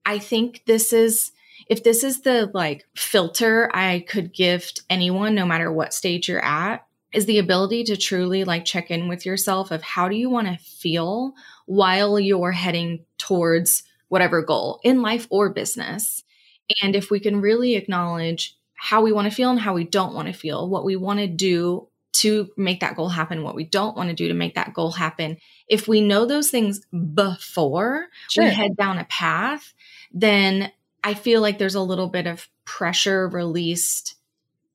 I 0.05 0.19
think 0.19 0.63
this 0.67 0.93
is 0.93 1.33
if 1.69 1.85
this 1.85 2.05
is 2.05 2.23
the 2.23 2.51
like 2.53 2.87
filter 2.95 3.71
I 3.75 4.05
could 4.09 4.33
gift 4.33 4.83
anyone 4.91 5.35
no 5.35 5.47
matter 5.47 5.73
what 5.73 5.95
stage 5.95 6.29
you're 6.29 6.45
at 6.45 6.87
is 7.13 7.27
the 7.27 7.39
ability 7.39 7.85
to 7.85 7.97
truly 7.97 8.45
like 8.45 8.65
check 8.65 8.91
in 8.91 9.09
with 9.09 9.25
yourself 9.27 9.71
of 9.71 9.83
how 9.83 10.09
do 10.09 10.17
you 10.17 10.31
want 10.31 10.49
to 10.49 10.57
feel 10.65 11.35
while 11.67 12.19
you're 12.19 12.53
heading 12.53 13.05
towards 13.19 13.85
whatever 14.13 14.43
goal 14.43 14.79
in 14.85 15.01
life 15.01 15.27
or 15.31 15.49
business. 15.49 16.23
And 16.83 16.95
if 16.95 17.11
we 17.11 17.19
can 17.19 17.41
really 17.41 17.77
acknowledge 17.77 18.55
how 18.75 19.01
we 19.01 19.11
want 19.11 19.27
to 19.27 19.35
feel 19.35 19.49
and 19.49 19.59
how 19.59 19.73
we 19.73 19.85
don't 19.85 20.13
want 20.13 20.29
to 20.29 20.35
feel, 20.35 20.69
what 20.69 20.85
we 20.85 20.97
want 20.97 21.21
to 21.21 21.27
do 21.27 21.89
to 22.17 22.51
make 22.59 22.81
that 22.81 22.95
goal 22.95 23.09
happen, 23.09 23.43
what 23.43 23.55
we 23.55 23.65
don't 23.65 23.97
want 23.97 24.11
to 24.11 24.15
do 24.15 24.29
to 24.29 24.35
make 24.35 24.55
that 24.55 24.75
goal 24.75 24.91
happen. 24.91 25.39
If 25.67 25.89
we 25.89 26.03
know 26.03 26.27
those 26.27 26.51
things 26.51 26.83
before 27.15 28.09
sure. 28.29 28.45
we 28.45 28.51
head 28.51 28.77
down 28.77 28.99
a 28.99 29.05
path, 29.05 29.73
then 30.13 30.71
I 31.03 31.15
feel 31.15 31.41
like 31.41 31.57
there's 31.57 31.75
a 31.75 31.81
little 31.81 32.09
bit 32.09 32.27
of 32.27 32.51
pressure 32.67 33.27
released 33.29 34.17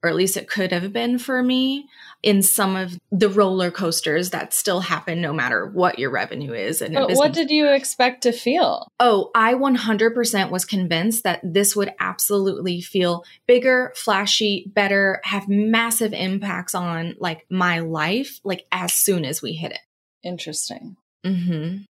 or 0.01 0.09
at 0.09 0.15
least 0.15 0.37
it 0.37 0.49
could 0.49 0.71
have 0.71 0.91
been 0.91 1.19
for 1.19 1.43
me 1.43 1.87
in 2.23 2.41
some 2.41 2.75
of 2.75 2.97
the 3.11 3.29
roller 3.29 3.71
coasters 3.71 4.31
that 4.31 4.53
still 4.53 4.81
happen 4.81 5.21
no 5.21 5.31
matter 5.31 5.65
what 5.65 5.99
your 5.99 6.09
revenue 6.09 6.51
is. 6.51 6.81
And 6.81 6.95
what 6.95 7.33
did 7.33 7.51
you 7.51 7.67
expect 7.67 8.23
to 8.23 8.31
feel? 8.31 8.87
Oh, 8.99 9.31
I 9.35 9.53
100% 9.53 10.49
was 10.49 10.65
convinced 10.65 11.23
that 11.23 11.39
this 11.43 11.75
would 11.75 11.93
absolutely 11.99 12.81
feel 12.81 13.23
bigger, 13.47 13.93
flashy, 13.95 14.71
better, 14.73 15.21
have 15.23 15.47
massive 15.47 16.13
impacts 16.13 16.73
on 16.73 17.15
like 17.19 17.45
my 17.49 17.79
life, 17.79 18.39
like 18.43 18.65
as 18.71 18.93
soon 18.93 19.23
as 19.23 19.41
we 19.41 19.53
hit 19.53 19.71
it. 19.71 19.81
Interesting. 20.23 20.97
Mm-hmm. 21.25 21.83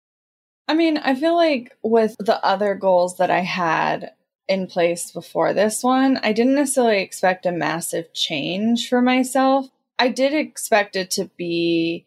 I 0.67 0.74
mean, 0.74 0.98
I 0.98 1.13
feel 1.13 1.36
like 1.36 1.77
with 1.84 2.15
the 2.17 2.44
other 2.44 2.74
goals 2.74 3.17
that 3.17 3.29
I 3.29 3.41
had, 3.41 4.12
in 4.48 4.67
place 4.67 5.12
before 5.12 5.53
this 5.53 5.84
one, 5.84 6.17
I 6.17 6.32
didn't 6.32 6.55
necessarily 6.55 7.01
expect 7.01 7.46
a 7.46 7.51
massive 7.51 8.13
change 8.13 8.88
for 8.88 9.01
myself. 9.01 9.67
I 9.97 10.09
did 10.09 10.33
expect 10.33 10.95
it 10.95 11.11
to 11.11 11.29
be 11.37 12.05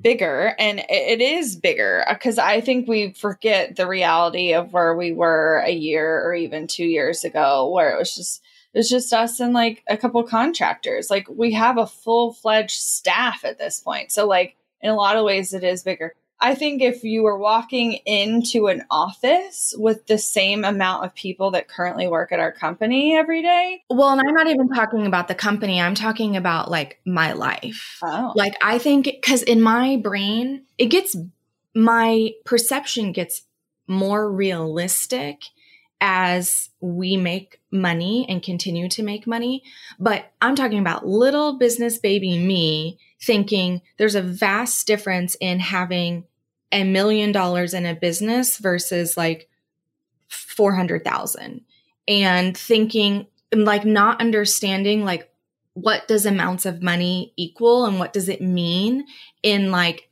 bigger 0.00 0.54
and 0.58 0.84
it 0.88 1.20
is 1.20 1.56
bigger 1.56 2.04
because 2.08 2.38
I 2.38 2.60
think 2.60 2.88
we 2.88 3.12
forget 3.12 3.76
the 3.76 3.86
reality 3.86 4.52
of 4.52 4.72
where 4.72 4.94
we 4.94 5.12
were 5.12 5.62
a 5.64 5.70
year 5.70 6.22
or 6.22 6.34
even 6.34 6.66
2 6.66 6.84
years 6.84 7.24
ago 7.24 7.70
where 7.70 7.94
it 7.94 7.98
was 7.98 8.14
just 8.14 8.42
it 8.74 8.80
was 8.80 8.90
just 8.90 9.12
us 9.12 9.40
and 9.40 9.54
like 9.54 9.82
a 9.88 9.96
couple 9.96 10.22
contractors. 10.24 11.08
Like 11.08 11.28
we 11.30 11.52
have 11.52 11.78
a 11.78 11.86
full-fledged 11.86 12.78
staff 12.78 13.42
at 13.44 13.58
this 13.58 13.80
point. 13.80 14.12
So 14.12 14.26
like 14.26 14.56
in 14.82 14.90
a 14.90 14.94
lot 14.94 15.16
of 15.16 15.24
ways 15.24 15.54
it 15.54 15.64
is 15.64 15.82
bigger. 15.82 16.14
I 16.40 16.54
think 16.54 16.82
if 16.82 17.02
you 17.02 17.22
were 17.22 17.38
walking 17.38 17.94
into 18.04 18.66
an 18.66 18.84
office 18.90 19.74
with 19.76 20.06
the 20.06 20.18
same 20.18 20.64
amount 20.64 21.04
of 21.04 21.14
people 21.14 21.52
that 21.52 21.68
currently 21.68 22.06
work 22.08 22.32
at 22.32 22.40
our 22.40 22.52
company 22.52 23.16
every 23.16 23.42
day. 23.42 23.82
Well, 23.88 24.10
and 24.10 24.20
I'm 24.20 24.34
not 24.34 24.46
even 24.46 24.68
talking 24.68 25.06
about 25.06 25.28
the 25.28 25.34
company, 25.34 25.80
I'm 25.80 25.94
talking 25.94 26.36
about 26.36 26.70
like 26.70 27.00
my 27.06 27.32
life. 27.32 27.98
Oh. 28.02 28.32
Like, 28.34 28.54
I 28.62 28.78
think 28.78 29.04
because 29.04 29.42
in 29.42 29.62
my 29.62 29.96
brain, 29.96 30.64
it 30.78 30.86
gets 30.86 31.16
my 31.74 32.32
perception 32.44 33.12
gets 33.12 33.42
more 33.86 34.30
realistic 34.30 35.42
as 36.00 36.70
we 36.80 37.16
make 37.16 37.60
money 37.70 38.26
and 38.28 38.42
continue 38.42 38.88
to 38.90 39.02
make 39.02 39.26
money. 39.26 39.62
But 39.98 40.30
I'm 40.40 40.54
talking 40.54 40.78
about 40.78 41.06
little 41.06 41.58
business 41.58 41.98
baby 41.98 42.38
me 42.38 42.98
thinking 43.20 43.82
there's 43.96 44.14
a 44.14 44.22
vast 44.22 44.86
difference 44.86 45.36
in 45.40 45.58
having 45.60 46.24
a 46.72 46.84
million 46.84 47.32
dollars 47.32 47.74
in 47.74 47.86
a 47.86 47.94
business 47.94 48.58
versus 48.58 49.16
like 49.16 49.48
400,000 50.28 51.62
and 52.08 52.56
thinking 52.56 53.26
like 53.52 53.84
not 53.84 54.20
understanding 54.20 55.04
like 55.04 55.30
what 55.74 56.08
does 56.08 56.26
amounts 56.26 56.66
of 56.66 56.82
money 56.82 57.32
equal 57.36 57.86
and 57.86 57.98
what 57.98 58.12
does 58.12 58.28
it 58.28 58.40
mean 58.40 59.04
in 59.42 59.70
like 59.70 60.08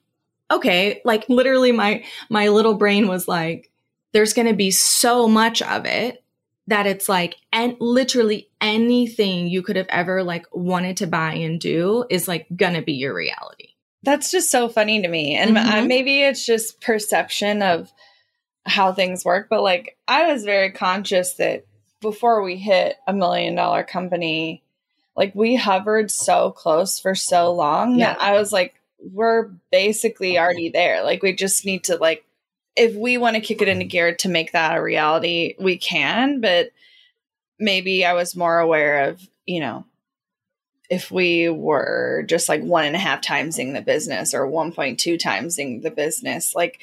okay 0.51 1.01
like 1.05 1.29
literally 1.29 1.73
my 1.73 2.05
my 2.29 2.49
little 2.49 2.75
brain 2.75 3.09
was 3.09 3.27
like 3.27 3.71
there's 4.15 4.33
going 4.33 4.49
to 4.49 4.55
be 4.55 4.71
so 4.71 5.29
much 5.29 5.61
of 5.61 5.85
it 5.85 6.25
that 6.67 6.87
it's 6.87 7.09
like 7.09 7.37
and 7.53 7.77
literally 7.79 8.49
anything 8.61 9.49
you 9.49 9.63
could 9.63 9.77
have 9.77 9.89
ever 9.91 10.23
like 10.23 10.47
wanted 10.53 10.97
to 10.97 11.07
buy 11.07 11.35
and 11.35 11.61
do 11.61 12.07
is 12.09 12.27
like 12.27 12.47
gonna 12.57 12.81
be 12.81 12.95
your 12.95 13.15
reality 13.15 13.69
that's 14.03 14.31
just 14.31 14.51
so 14.51 14.69
funny 14.69 15.03
to 15.03 15.09
me 15.09 15.35
and 15.35 15.57
mm-hmm. 15.57 15.87
maybe 15.87 16.23
it's 16.23 16.45
just 16.45 16.81
perception 16.81 17.63
of 17.63 17.93
how 18.65 18.93
things 18.93 19.25
work 19.25 19.49
but 19.51 19.63
like 19.63 19.99
i 20.09 20.33
was 20.33 20.45
very 20.45 20.71
conscious 20.73 21.35
that 21.35 21.67
before 22.01 22.43
we 22.43 22.57
hit 22.57 22.97
a 23.07 23.13
million 23.13 23.55
dollar 23.55 23.85
company 23.85 24.63
like 25.17 25.35
we 25.35 25.55
hovered 25.55 26.11
so 26.11 26.51
close 26.51 26.99
for 26.99 27.15
so 27.15 27.53
long 27.53 27.99
yeah. 27.99 28.15
that 28.15 28.23
i 28.23 28.39
was 28.39 28.53
like 28.53 28.75
we're 29.13 29.51
basically 29.71 30.39
already 30.39 30.71
there 30.71 31.03
like 31.03 31.23
we 31.23 31.35
just 31.35 31.67
need 31.67 31.85
to 31.85 31.97
like 31.97 32.25
if 32.77 32.95
we 32.95 33.19
want 33.19 33.37
to 33.37 33.43
kick 33.43 33.63
it 33.63 33.69
into 33.69 33.85
gear 33.85 34.15
to 34.17 34.29
make 34.29 34.53
that 34.53 34.77
a 34.77 34.83
reality, 34.83 35.55
we 35.59 35.77
can. 35.77 36.41
But 36.41 36.71
maybe 37.59 38.05
I 38.05 38.15
was 38.15 38.37
more 38.37 38.59
aware 38.59 39.09
of, 39.09 39.21
you 39.47 39.61
know, 39.61 39.85
if 40.91 41.11
we 41.11 41.49
were 41.49 42.25
just 42.29 42.49
like 42.49 42.63
one 42.63 42.85
and 42.85 42.97
a 42.97 42.99
half 42.99 43.21
timesing 43.21 43.73
the 43.73 43.83
business 43.83 44.35
or 44.35 44.47
1.2 44.47 45.19
timesing 45.19 45.83
the 45.83 45.91
business, 45.91 46.55
like 46.55 46.81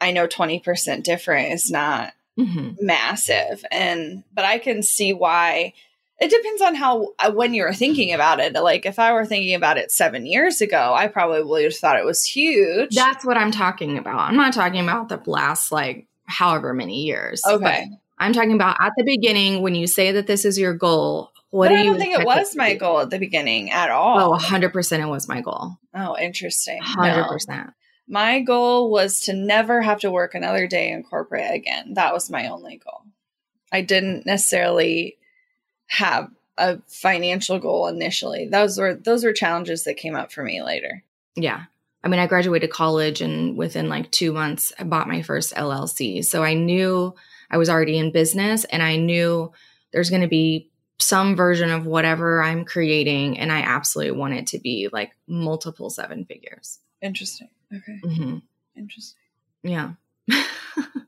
I 0.00 0.12
know 0.12 0.26
20% 0.26 1.02
different 1.02 1.52
is 1.52 1.70
not 1.70 2.12
mm-hmm. 2.38 2.84
massive. 2.84 3.64
And, 3.70 4.24
but 4.32 4.44
I 4.44 4.58
can 4.58 4.82
see 4.82 5.12
why 5.12 5.74
it 6.20 6.30
depends 6.30 6.62
on 6.62 6.74
how 6.74 7.14
uh, 7.18 7.30
when 7.30 7.54
you're 7.54 7.72
thinking 7.72 8.12
about 8.12 8.40
it. 8.40 8.54
Like 8.54 8.86
if 8.86 8.98
I 8.98 9.12
were 9.12 9.24
thinking 9.24 9.54
about 9.54 9.78
it 9.78 9.92
seven 9.92 10.26
years 10.26 10.60
ago, 10.60 10.92
I 10.94 11.06
probably 11.06 11.42
would 11.42 11.64
have 11.64 11.76
thought 11.76 11.98
it 11.98 12.04
was 12.04 12.24
huge. 12.24 12.94
That's 12.94 13.24
what 13.24 13.36
I'm 13.36 13.52
talking 13.52 13.98
about. 13.98 14.18
I'm 14.18 14.36
not 14.36 14.52
talking 14.52 14.80
about 14.80 15.08
the 15.08 15.20
last 15.30 15.70
like 15.70 16.06
however 16.24 16.74
many 16.74 17.04
years. 17.04 17.42
Okay. 17.46 17.88
I'm 18.18 18.32
talking 18.32 18.54
about 18.54 18.76
at 18.80 18.92
the 18.96 19.04
beginning 19.04 19.62
when 19.62 19.76
you 19.76 19.86
say 19.86 20.12
that 20.12 20.26
this 20.26 20.44
is 20.44 20.58
your 20.58 20.74
goal. 20.74 21.30
What 21.50 21.68
but 21.68 21.74
do 21.74 21.80
I 21.80 21.84
don't 21.84 21.98
think 21.98 22.18
it 22.18 22.26
was 22.26 22.56
my 22.56 22.74
goal 22.74 23.00
at 23.00 23.10
the 23.10 23.18
beginning 23.18 23.70
at 23.70 23.90
all. 23.90 24.34
Oh, 24.34 24.36
100% 24.36 24.98
it 24.98 25.06
was 25.06 25.28
my 25.28 25.40
goal. 25.40 25.78
Oh, 25.94 26.16
interesting. 26.18 26.82
100%. 26.82 27.48
No. 27.48 27.70
My 28.08 28.40
goal 28.40 28.90
was 28.90 29.20
to 29.20 29.32
never 29.32 29.80
have 29.80 30.00
to 30.00 30.10
work 30.10 30.34
another 30.34 30.66
day 30.66 30.90
in 30.90 31.04
corporate 31.04 31.54
again. 31.54 31.94
That 31.94 32.12
was 32.12 32.28
my 32.28 32.48
only 32.48 32.78
goal. 32.84 33.02
I 33.70 33.82
didn't 33.82 34.26
necessarily 34.26 35.17
have 35.88 36.30
a 36.56 36.78
financial 36.86 37.58
goal 37.58 37.86
initially. 37.86 38.48
Those 38.48 38.78
were 38.78 38.94
those 38.94 39.24
were 39.24 39.32
challenges 39.32 39.84
that 39.84 39.96
came 39.96 40.14
up 40.14 40.32
for 40.32 40.42
me 40.42 40.62
later. 40.62 41.02
Yeah. 41.34 41.64
I 42.02 42.08
mean, 42.08 42.20
I 42.20 42.26
graduated 42.26 42.70
college 42.70 43.20
and 43.20 43.56
within 43.56 43.88
like 43.88 44.10
2 44.12 44.32
months 44.32 44.72
I 44.78 44.84
bought 44.84 45.08
my 45.08 45.22
first 45.22 45.54
LLC. 45.54 46.24
So 46.24 46.42
I 46.44 46.54
knew 46.54 47.14
I 47.50 47.56
was 47.58 47.68
already 47.68 47.98
in 47.98 48.12
business 48.12 48.64
and 48.64 48.82
I 48.82 48.96
knew 48.96 49.52
there's 49.92 50.10
going 50.10 50.22
to 50.22 50.28
be 50.28 50.70
some 51.00 51.36
version 51.36 51.70
of 51.70 51.86
whatever 51.86 52.42
I'm 52.42 52.64
creating 52.64 53.38
and 53.38 53.52
I 53.52 53.60
absolutely 53.60 54.18
want 54.18 54.34
it 54.34 54.48
to 54.48 54.58
be 54.58 54.88
like 54.92 55.12
multiple 55.26 55.90
seven 55.90 56.24
figures. 56.24 56.80
Interesting. 57.00 57.48
Okay. 57.72 58.00
Mm-hmm. 58.04 58.38
Interesting. 58.76 59.22
Yeah. 59.62 59.92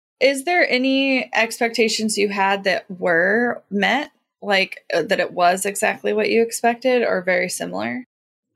Is 0.21 0.43
there 0.43 0.69
any 0.69 1.29
expectations 1.33 2.17
you 2.17 2.29
had 2.29 2.63
that 2.63 2.85
were 2.89 3.63
met? 3.69 4.11
Like 4.43 4.85
uh, 4.93 5.03
that 5.03 5.19
it 5.19 5.33
was 5.33 5.65
exactly 5.65 6.13
what 6.13 6.29
you 6.29 6.41
expected 6.41 7.03
or 7.03 7.21
very 7.21 7.49
similar? 7.49 8.05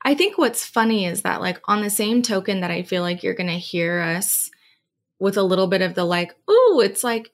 I 0.06 0.14
think 0.14 0.38
what's 0.38 0.64
funny 0.64 1.06
is 1.06 1.24
that, 1.24 1.42
like, 1.42 1.60
on 1.66 1.82
the 1.82 1.90
same 1.90 2.22
token 2.22 2.62
that 2.62 2.70
I 2.70 2.84
feel 2.84 3.02
like 3.02 3.24
you're 3.24 3.34
going 3.34 3.50
to 3.50 3.54
hear 3.54 4.00
us 4.02 4.52
with 5.20 5.36
a 5.36 5.44
little 5.44 5.66
bit 5.66 5.82
of 5.82 5.96
the 5.96 6.04
like, 6.04 6.36
oh, 6.48 6.82
it's 6.86 7.04
like, 7.04 7.32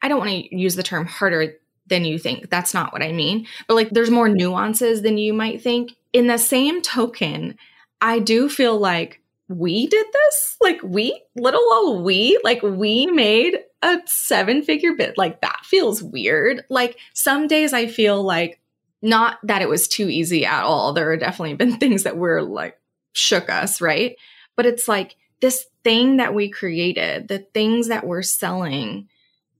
I 0.00 0.06
don't 0.06 0.20
want 0.20 0.30
to 0.30 0.56
use 0.56 0.76
the 0.76 0.84
term 0.84 1.06
harder 1.06 1.54
than 1.88 2.04
you 2.04 2.16
think. 2.16 2.48
That's 2.48 2.72
not 2.72 2.92
what 2.92 3.02
I 3.02 3.10
mean. 3.10 3.48
But 3.66 3.74
like, 3.74 3.90
there's 3.90 4.10
more 4.10 4.28
nuances 4.28 5.02
than 5.02 5.18
you 5.18 5.32
might 5.32 5.60
think. 5.60 5.94
In 6.12 6.28
the 6.28 6.38
same 6.38 6.80
token, 6.80 7.58
I 8.00 8.20
do 8.20 8.48
feel 8.48 8.78
like 8.78 9.20
we 9.48 9.86
did 9.86 10.06
this. 10.12 10.56
Like, 10.60 10.82
we, 10.82 11.22
little 11.36 11.66
old 11.72 12.04
we, 12.04 12.38
like, 12.42 12.62
we 12.62 13.06
made 13.06 13.58
a 13.82 13.98
seven 14.06 14.62
figure 14.62 14.94
bit. 14.94 15.16
Like, 15.16 15.40
that 15.42 15.60
feels 15.64 16.02
weird. 16.02 16.64
Like, 16.68 16.98
some 17.14 17.46
days 17.46 17.72
I 17.72 17.86
feel 17.86 18.22
like, 18.22 18.60
not 19.02 19.38
that 19.44 19.62
it 19.62 19.68
was 19.68 19.88
too 19.88 20.08
easy 20.08 20.44
at 20.44 20.64
all. 20.64 20.92
There 20.92 21.12
have 21.12 21.20
definitely 21.20 21.54
been 21.54 21.76
things 21.78 22.02
that 22.02 22.16
were 22.16 22.42
like 22.42 22.78
shook 23.12 23.48
us, 23.48 23.80
right? 23.80 24.16
But 24.56 24.66
it's 24.66 24.88
like 24.88 25.16
this 25.40 25.66
thing 25.84 26.16
that 26.16 26.34
we 26.34 26.50
created, 26.50 27.28
the 27.28 27.38
things 27.38 27.88
that 27.88 28.06
we're 28.06 28.22
selling 28.22 29.08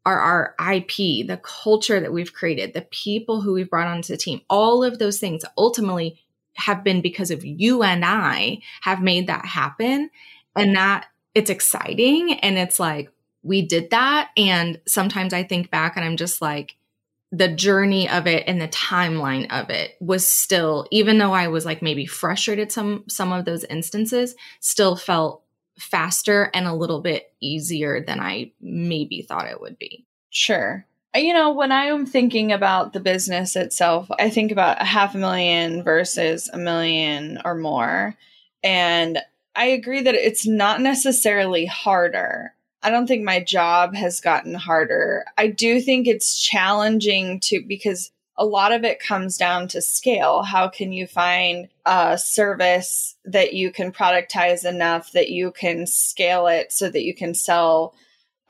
are 0.05 0.19
our 0.19 0.55
IP, 0.73 1.27
the 1.27 1.41
culture 1.43 2.01
that 2.01 2.13
we've 2.13 2.33
created, 2.33 2.75
the 2.75 2.83
people 2.83 3.41
who 3.41 3.53
we've 3.53 3.71
brought 3.71 3.89
onto 3.89 4.13
the 4.13 4.17
team. 4.17 4.41
All 4.49 4.85
of 4.85 4.99
those 4.99 5.19
things 5.19 5.45
ultimately 5.59 6.21
have 6.57 6.83
been 6.85 7.01
because 7.01 7.31
of 7.31 7.45
you 7.45 7.83
and 7.83 8.05
I 8.05 8.61
have 8.83 9.03
made 9.03 9.27
that 9.27 9.45
happen. 9.45 10.11
And 10.55 10.75
that 10.75 11.07
it's 11.35 11.51
exciting. 11.51 12.35
And 12.41 12.57
it's 12.57 12.81
like, 12.81 13.11
we 13.43 13.63
did 13.63 13.91
that. 13.91 14.31
And 14.37 14.81
sometimes 14.87 15.33
I 15.33 15.43
think 15.43 15.71
back 15.71 15.97
and 15.97 16.05
I'm 16.05 16.17
just 16.17 16.41
like, 16.41 16.77
the 17.33 17.49
journey 17.49 18.09
of 18.09 18.27
it 18.27 18.45
and 18.47 18.61
the 18.61 18.69
timeline 18.69 19.51
of 19.51 19.69
it 19.69 19.97
was 20.01 20.27
still 20.27 20.87
even 20.93 21.19
though 21.19 21.33
i 21.33 21.49
was 21.49 21.65
like 21.65 21.83
maybe 21.83 22.07
frustrated 22.07 22.71
some 22.71 23.03
some 23.09 23.33
of 23.33 23.45
those 23.45 23.65
instances 23.65 24.37
still 24.61 24.95
felt 24.95 25.43
faster 25.77 26.51
and 26.55 26.67
a 26.67 26.73
little 26.73 27.01
bit 27.01 27.33
easier 27.41 28.01
than 28.01 28.21
i 28.21 28.51
maybe 28.61 29.23
thought 29.23 29.49
it 29.49 29.61
would 29.61 29.77
be 29.77 30.07
sure 30.31 30.87
you 31.15 31.33
know 31.33 31.53
when 31.53 31.73
i'm 31.73 32.05
thinking 32.05 32.53
about 32.53 32.93
the 32.93 33.01
business 33.01 33.57
itself 33.57 34.09
i 34.19 34.29
think 34.29 34.51
about 34.53 34.81
a 34.81 34.85
half 34.85 35.15
a 35.15 35.19
million 35.19 35.83
versus 35.83 36.51
a 36.53 36.59
million 36.59 37.41
or 37.45 37.55
more 37.55 38.15
and 38.63 39.19
i 39.55 39.67
agree 39.67 40.03
that 40.03 40.15
it's 40.15 40.47
not 40.47 40.81
necessarily 40.81 41.67
harder 41.67 42.53
I 42.87 42.91
don't 42.91 43.09
think 43.09 43.25
my 43.25 43.41
job 43.41 43.97
has 43.97 44.21
gotten 44.21 44.55
harder. 44.55 45.25
I 45.37 45.49
do 45.49 45.81
think 45.81 46.07
it's 46.07 46.41
challenging 46.41 47.41
to 47.41 47.61
because 47.67 48.13
a 48.37 48.45
lot 48.45 48.71
of 48.71 48.85
it 48.85 49.01
comes 49.01 49.37
down 49.37 49.67
to 49.69 49.83
scale. 49.83 50.43
How 50.43 50.69
can 50.69 50.93
you 50.93 51.09
find 51.09 51.69
a 51.85 52.17
service 52.17 53.17
that 53.25 53.55
you 53.55 53.73
can 53.73 53.91
productize 53.91 54.65
enough 54.65 55.11
that 55.13 55.31
you 55.31 55.51
can 55.51 55.89
scale 55.89 56.47
it 56.47 56.73
so 56.73 56.89
that 56.89 57.03
you 57.03 57.13
can 57.13 57.35
sell 57.35 57.93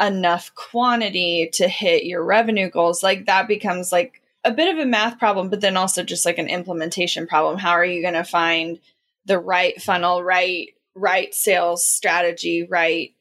enough 0.01 0.55
quantity 0.55 1.51
to 1.55 1.69
hit 1.69 2.05
your 2.05 2.25
revenue 2.25 2.71
goals? 2.71 3.03
Like 3.03 3.27
that 3.27 3.49
becomes 3.49 3.93
like 3.93 4.23
a 4.45 4.53
bit 4.53 4.73
of 4.73 4.81
a 4.81 4.87
math 4.87 5.19
problem, 5.19 5.51
but 5.51 5.61
then 5.61 5.77
also 5.77 6.03
just 6.03 6.25
like 6.25 6.39
an 6.39 6.49
implementation 6.49 7.27
problem. 7.27 7.59
How 7.59 7.73
are 7.73 7.85
you 7.85 8.03
going 8.03 8.15
to 8.15 8.25
find 8.25 8.79
the 9.25 9.39
right 9.39 9.81
funnel, 9.83 10.23
right, 10.23 10.69
right 10.95 11.35
sales 11.35 11.87
strategy, 11.87 12.65
right, 12.65 13.13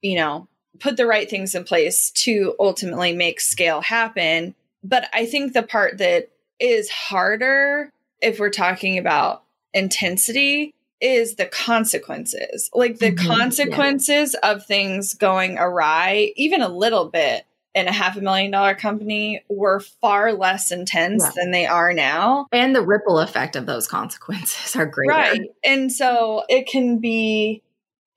you 0.00 0.16
know, 0.16 0.48
put 0.80 0.96
the 0.96 1.06
right 1.06 1.30
things 1.30 1.54
in 1.54 1.64
place 1.64 2.10
to 2.10 2.54
ultimately 2.58 3.12
make 3.12 3.40
scale 3.40 3.80
happen. 3.80 4.54
But 4.82 5.08
I 5.12 5.26
think 5.26 5.52
the 5.52 5.62
part 5.62 5.98
that 5.98 6.30
is 6.58 6.90
harder 6.90 7.90
if 8.20 8.40
we're 8.40 8.50
talking 8.50 8.98
about 8.98 9.44
intensity 9.72 10.74
is 11.02 11.34
the 11.34 11.46
consequences. 11.46 12.70
Like 12.72 12.98
the 12.98 13.12
mm-hmm, 13.12 13.26
consequences 13.26 14.36
yeah. 14.40 14.52
of 14.52 14.64
things 14.64 15.14
going 15.14 15.58
awry, 15.58 16.32
even 16.36 16.62
a 16.62 16.68
little 16.68 17.10
bit, 17.10 17.44
in 17.74 17.88
a 17.88 17.92
half 17.92 18.16
a 18.16 18.20
million 18.20 18.50
dollar 18.50 18.74
company 18.74 19.42
were 19.48 19.80
far 19.80 20.32
less 20.32 20.70
intense 20.70 21.26
than 21.34 21.50
they 21.50 21.66
are 21.66 21.92
now. 21.92 22.46
And 22.52 22.74
the 22.74 22.82
ripple 22.82 23.18
effect 23.18 23.56
of 23.56 23.66
those 23.66 23.88
consequences 23.88 24.76
are 24.76 24.86
greater. 24.86 25.10
Right. 25.10 25.40
And 25.64 25.90
so 25.90 26.44
it 26.48 26.66
can 26.66 26.98
be, 26.98 27.62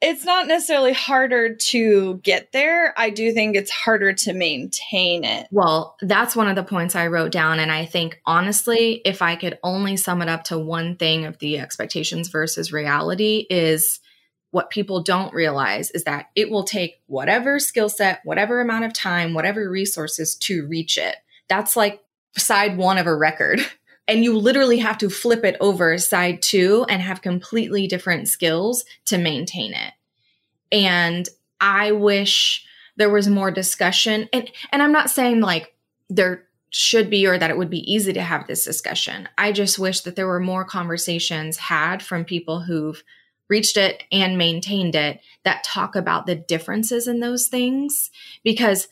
it's 0.05 0.23
not 0.23 0.47
necessarily 0.47 0.93
harder 0.93 1.55
to 1.55 2.19
get 2.23 2.51
there. 2.51 2.93
I 2.95 3.09
do 3.09 3.33
think 3.33 3.55
it's 3.55 3.71
harder 3.71 4.13
to 4.13 4.33
maintain 4.33 5.23
it. 5.23 5.47
Well, 5.49 5.97
that's 5.99 6.35
one 6.35 6.47
of 6.47 6.55
the 6.55 6.63
points 6.63 6.95
I 6.95 7.07
wrote 7.07 7.31
down. 7.31 7.59
And 7.59 7.71
I 7.71 7.85
think 7.85 8.21
honestly, 8.23 9.01
if 9.03 9.23
I 9.23 9.35
could 9.35 9.57
only 9.63 9.97
sum 9.97 10.21
it 10.21 10.29
up 10.29 10.43
to 10.45 10.59
one 10.59 10.95
thing 10.95 11.25
of 11.25 11.39
the 11.39 11.57
expectations 11.57 12.29
versus 12.29 12.71
reality, 12.71 13.47
is 13.49 13.99
what 14.51 14.69
people 14.69 15.01
don't 15.01 15.33
realize 15.33 15.89
is 15.89 16.03
that 16.03 16.27
it 16.35 16.51
will 16.51 16.63
take 16.63 17.01
whatever 17.07 17.59
skill 17.59 17.89
set, 17.89 18.21
whatever 18.23 18.61
amount 18.61 18.85
of 18.85 18.93
time, 18.93 19.33
whatever 19.33 19.67
resources 19.67 20.35
to 20.35 20.67
reach 20.67 20.99
it. 20.99 21.15
That's 21.49 21.75
like 21.75 21.99
side 22.37 22.77
one 22.77 22.99
of 22.99 23.07
a 23.07 23.15
record. 23.15 23.59
And 24.07 24.23
you 24.23 24.37
literally 24.37 24.77
have 24.79 24.97
to 24.99 25.09
flip 25.09 25.43
it 25.43 25.57
over 25.59 25.97
side 25.97 26.41
two 26.41 26.85
and 26.89 27.01
have 27.01 27.21
completely 27.21 27.87
different 27.87 28.27
skills 28.27 28.85
to 29.05 29.17
maintain 29.17 29.73
it. 29.73 29.93
And 30.71 31.27
I 31.59 31.91
wish 31.91 32.65
there 32.97 33.09
was 33.09 33.27
more 33.27 33.51
discussion. 33.51 34.29
And 34.31 34.51
and 34.71 34.81
I'm 34.81 34.91
not 34.91 35.09
saying 35.09 35.41
like 35.41 35.73
there 36.09 36.45
should 36.69 37.09
be 37.09 37.25
or 37.25 37.37
that 37.37 37.49
it 37.49 37.57
would 37.57 37.69
be 37.69 37.91
easy 37.91 38.13
to 38.13 38.21
have 38.21 38.47
this 38.47 38.65
discussion. 38.65 39.29
I 39.37 39.51
just 39.51 39.79
wish 39.79 40.01
that 40.01 40.15
there 40.15 40.27
were 40.27 40.39
more 40.39 40.65
conversations 40.65 41.57
had 41.57 42.03
from 42.03 42.25
people 42.25 42.61
who've 42.61 43.01
reached 43.47 43.77
it 43.77 44.03
and 44.11 44.37
maintained 44.37 44.95
it 44.95 45.21
that 45.43 45.63
talk 45.63 45.95
about 45.95 46.25
the 46.25 46.35
differences 46.35 47.07
in 47.07 47.19
those 47.19 47.47
things 47.47 48.09
because 48.43 48.87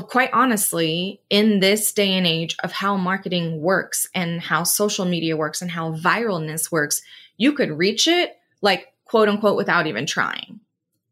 quite 0.00 0.30
honestly, 0.32 1.20
in 1.28 1.60
this 1.60 1.92
day 1.92 2.14
and 2.14 2.26
age 2.26 2.56
of 2.62 2.72
how 2.72 2.96
marketing 2.96 3.60
works 3.60 4.08
and 4.14 4.40
how 4.40 4.62
social 4.64 5.04
media 5.04 5.36
works 5.36 5.60
and 5.60 5.70
how 5.70 5.92
viralness 5.92 6.72
works, 6.72 7.02
you 7.36 7.52
could 7.52 7.70
reach 7.70 8.06
it 8.06 8.38
like 8.62 8.92
quote 9.04 9.28
unquote 9.28 9.56
without 9.56 9.86
even 9.86 10.06
trying. 10.06 10.60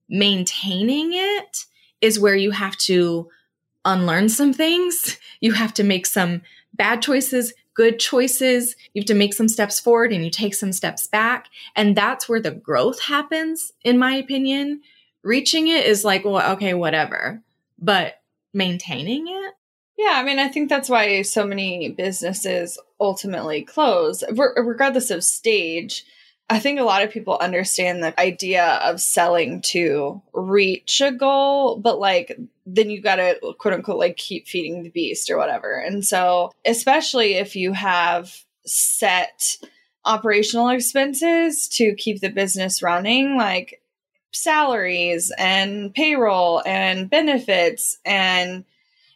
Maintaining 0.08 1.12
it 1.12 1.66
is 2.00 2.18
where 2.18 2.34
you 2.34 2.50
have 2.52 2.76
to 2.78 3.28
unlearn 3.84 4.28
some 4.28 4.52
things. 4.52 5.18
You 5.42 5.52
have 5.52 5.72
to 5.74 5.84
make 5.84 6.04
some 6.04 6.42
bad 6.74 7.00
choices, 7.00 7.54
good 7.72 7.98
choices. 7.98 8.76
You 8.92 9.00
have 9.00 9.06
to 9.06 9.14
make 9.14 9.32
some 9.32 9.48
steps 9.48 9.80
forward 9.80 10.12
and 10.12 10.22
you 10.22 10.30
take 10.30 10.54
some 10.54 10.70
steps 10.70 11.06
back. 11.06 11.46
And 11.74 11.96
that's 11.96 12.28
where 12.28 12.42
the 12.42 12.50
growth 12.50 13.00
happens, 13.00 13.72
in 13.82 13.98
my 13.98 14.16
opinion. 14.16 14.82
Reaching 15.22 15.68
it 15.68 15.86
is 15.86 16.04
like, 16.04 16.26
well, 16.26 16.52
okay, 16.52 16.74
whatever. 16.74 17.42
But 17.78 18.19
maintaining 18.52 19.28
it, 19.28 19.54
Yeah, 19.96 20.12
I 20.14 20.22
mean, 20.22 20.38
I 20.38 20.48
think 20.48 20.68
that's 20.68 20.88
why 20.88 21.22
so 21.22 21.46
many 21.46 21.90
businesses 21.90 22.78
ultimately 22.98 23.62
close, 23.62 24.24
regardless 24.30 25.10
of 25.10 25.22
stage. 25.22 26.04
I 26.48 26.58
think 26.58 26.80
a 26.80 26.84
lot 26.84 27.02
of 27.02 27.10
people 27.10 27.38
understand 27.38 28.02
the 28.02 28.18
idea 28.18 28.80
of 28.82 29.00
selling 29.00 29.60
to 29.66 30.20
reach 30.32 31.00
a 31.00 31.12
goal, 31.12 31.76
but 31.76 32.00
like 32.00 32.36
then 32.66 32.90
you 32.90 33.00
got 33.00 33.16
to 33.16 33.38
quote 33.58 33.74
unquote 33.74 33.98
like 33.98 34.16
keep 34.16 34.48
feeding 34.48 34.82
the 34.82 34.90
beast 34.90 35.30
or 35.30 35.36
whatever. 35.36 35.74
And 35.74 36.04
so, 36.04 36.50
especially 36.66 37.34
if 37.34 37.54
you 37.54 37.72
have 37.72 38.34
set 38.66 39.58
operational 40.04 40.70
expenses 40.70 41.68
to 41.68 41.94
keep 41.94 42.20
the 42.20 42.30
business 42.30 42.82
running, 42.82 43.36
like 43.36 43.79
salaries 44.32 45.32
and 45.38 45.92
payroll 45.94 46.62
and 46.64 47.10
benefits 47.10 47.98
and 48.04 48.64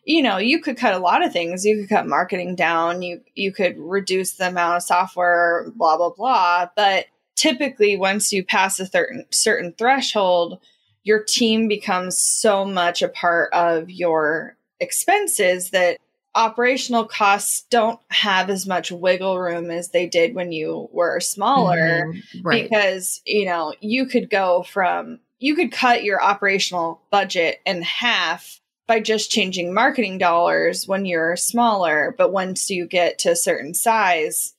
you 0.05 0.23
know 0.23 0.37
you 0.37 0.61
could 0.61 0.77
cut 0.77 0.95
a 0.95 0.99
lot 0.99 1.25
of 1.25 1.33
things. 1.33 1.65
You 1.65 1.81
could 1.81 1.89
cut 1.89 2.07
marketing 2.07 2.57
down. 2.57 3.03
You 3.03 3.21
you 3.35 3.53
could 3.53 3.77
reduce 3.79 4.33
the 4.33 4.49
amount 4.49 4.77
of 4.77 4.83
software 4.83 5.71
blah 5.77 5.97
blah 5.97 6.11
blah. 6.11 6.69
But 6.77 7.07
typically 7.37 7.97
once 7.97 8.33
you 8.33 8.45
pass 8.45 8.79
a 8.79 8.87
certain 8.87 9.25
certain 9.31 9.73
threshold 9.77 10.59
your 11.05 11.23
team 11.23 11.69
becomes 11.69 12.19
so 12.19 12.65
much 12.65 13.03
a 13.03 13.09
part 13.09 13.53
of 13.53 13.91
your 13.91 14.57
expenses 14.81 15.71
that 15.71 15.99
operational 16.35 17.05
costs 17.05 17.65
don't 17.71 18.01
have 18.09 18.51
as 18.51 18.67
much 18.67 18.91
wiggle 18.91 19.39
room 19.39 19.71
as 19.71 19.91
they 19.91 20.07
did 20.07 20.35
when 20.35 20.53
you 20.53 20.89
were 20.93 21.21
smaller 21.21 22.07
Mhm. 22.07 22.23
right? 22.43 22.63
because 22.65 23.21
you 23.27 23.45
know 23.45 23.75
you 23.81 24.07
could 24.07 24.29
go 24.31 24.63
from 24.65 25.21
you 25.39 25.55
could 25.55 25.73
cut 25.73 26.05
your 26.05 26.23
operational 26.23 27.01
budget 27.11 27.61
in 27.67 27.83
half 27.83 28.61
by 28.87 29.01
just 29.01 29.31
changing 29.31 29.73
marketing 29.73 30.19
dollars 30.19 30.87
when 30.89 31.05
you're 31.05 31.37
smaller 31.37 32.15
but 32.19 32.33
once 32.33 32.69
you 32.71 32.87
get 32.87 33.19
to 33.21 33.31
a 33.31 33.37
certain 33.37 33.75
size 33.75 34.55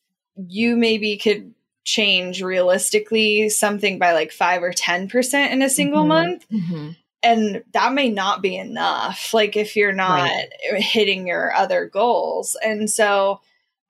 you 0.48 0.76
maybe 0.76 1.18
could 1.18 1.54
change 1.84 2.42
realistically 2.42 3.48
something 3.50 4.00
by 4.00 4.12
like 4.14 4.32
5 4.32 4.64
or 4.64 4.72
10% 4.74 5.52
in 5.52 5.62
a 5.62 5.70
single 5.70 6.04
Mhm. 6.04 6.08
month 6.08 6.46
Mhm. 6.52 6.96
And 7.26 7.64
that 7.74 7.94
may 7.94 8.10
not 8.10 8.42
be 8.42 8.56
enough 8.56 9.34
like 9.34 9.58
if 9.58 9.76
you're 9.76 9.92
not 9.92 10.22
Right. 10.30 10.48
hitting 10.76 11.28
your 11.28 11.54
other 11.54 11.86
goals. 11.86 12.56
And 12.64 12.90
so 12.90 13.42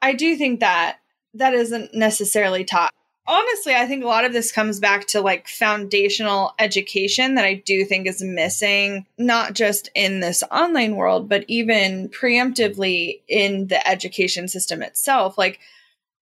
i 0.02 0.14
do 0.14 0.36
think 0.36 0.60
that 0.62 0.98
that 1.34 1.54
isn't 1.54 1.94
necessarily 1.94 2.64
taught 2.64 2.92
honestly 3.28 3.74
i 3.74 3.88
think 3.88 4.04
a 4.04 4.08
lot 4.08 4.26
of 4.26 4.34
this 4.34 4.52
comes 4.52 4.80
back 4.80 5.08
to 5.08 5.22
like 5.22 5.48
foundational 5.48 6.54
education 6.60 7.36
that 7.36 7.46
i 7.46 7.54
do 7.56 7.84
think 7.86 8.06
is 8.08 8.22
missing 8.22 9.06
not 9.18 9.54
just 9.54 9.90
in 9.96 10.20
this 10.20 10.44
online 10.52 10.96
world 10.96 11.28
but 11.28 11.44
even 11.48 12.08
preemptively 12.10 13.22
in 13.28 13.68
the 13.68 13.88
education 13.88 14.48
system 14.48 14.82
itself. 14.82 15.38
Like 15.38 15.60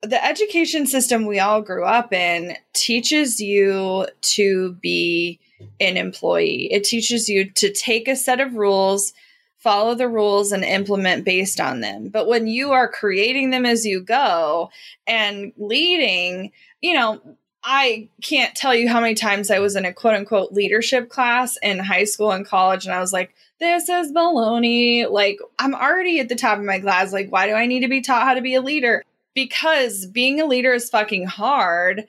the 0.02 0.24
education 0.24 0.86
system 0.86 1.26
we 1.26 1.40
all 1.40 1.62
grew 1.62 1.86
up 1.86 2.12
in 2.14 2.56
teaches 2.74 3.40
you 3.40 4.08
to 4.22 4.74
be 4.82 5.40
an 5.80 5.98
employee. 5.98 6.72
It 6.72 6.84
teaches 6.84 7.30
you 7.30 7.50
to 7.52 7.72
take 7.72 8.08
a 8.08 8.16
set 8.16 8.40
of 8.40 8.56
rules, 8.56 9.14
follow 9.58 9.96
the 9.96 10.08
rules, 10.08 10.52
and 10.52 10.64
implement 10.64 11.26
based 11.26 11.60
on 11.60 11.80
them. 11.80 12.10
But 12.10 12.28
when 12.28 12.48
you 12.48 12.72
are 12.72 12.88
creating 12.88 13.50
them 13.50 13.66
as 13.66 13.86
you 13.86 14.02
go 14.02 14.70
and 15.08 15.54
leading, 15.58 16.52
you 16.82 16.94
know, 16.94 17.22
I 17.64 18.10
can't 18.22 18.56
tell 18.56 18.76
you 18.76 18.90
how 18.90 19.00
many 19.00 19.16
times 19.16 19.50
I 19.50 19.60
was 19.60 19.76
in 19.76 19.86
a 19.86 19.94
quote 19.94 20.16
unquote 20.16 20.52
leadership 20.52 21.10
class 21.10 21.58
in 21.64 21.80
high 21.80 22.04
school 22.04 22.32
and 22.32 22.46
college, 22.46 22.86
and 22.86 22.94
I 22.94 23.00
was 23.00 23.14
like, 23.14 23.34
this 23.60 23.88
is 23.88 24.12
baloney. 24.12 25.10
Like, 25.10 25.40
I'm 25.58 25.74
already 25.74 26.20
at 26.20 26.28
the 26.28 26.36
top 26.36 26.58
of 26.58 26.66
my 26.66 26.80
class. 26.80 27.14
Like, 27.14 27.32
why 27.32 27.48
do 27.48 27.54
I 27.54 27.66
need 27.66 27.80
to 27.80 27.88
be 27.88 28.02
taught 28.02 28.24
how 28.24 28.34
to 28.34 28.42
be 28.42 28.56
a 28.56 28.62
leader? 28.62 29.04
Because 29.34 30.06
being 30.06 30.42
a 30.42 30.46
leader 30.46 30.74
is 30.74 30.90
fucking 30.90 31.26
hard. 31.26 32.06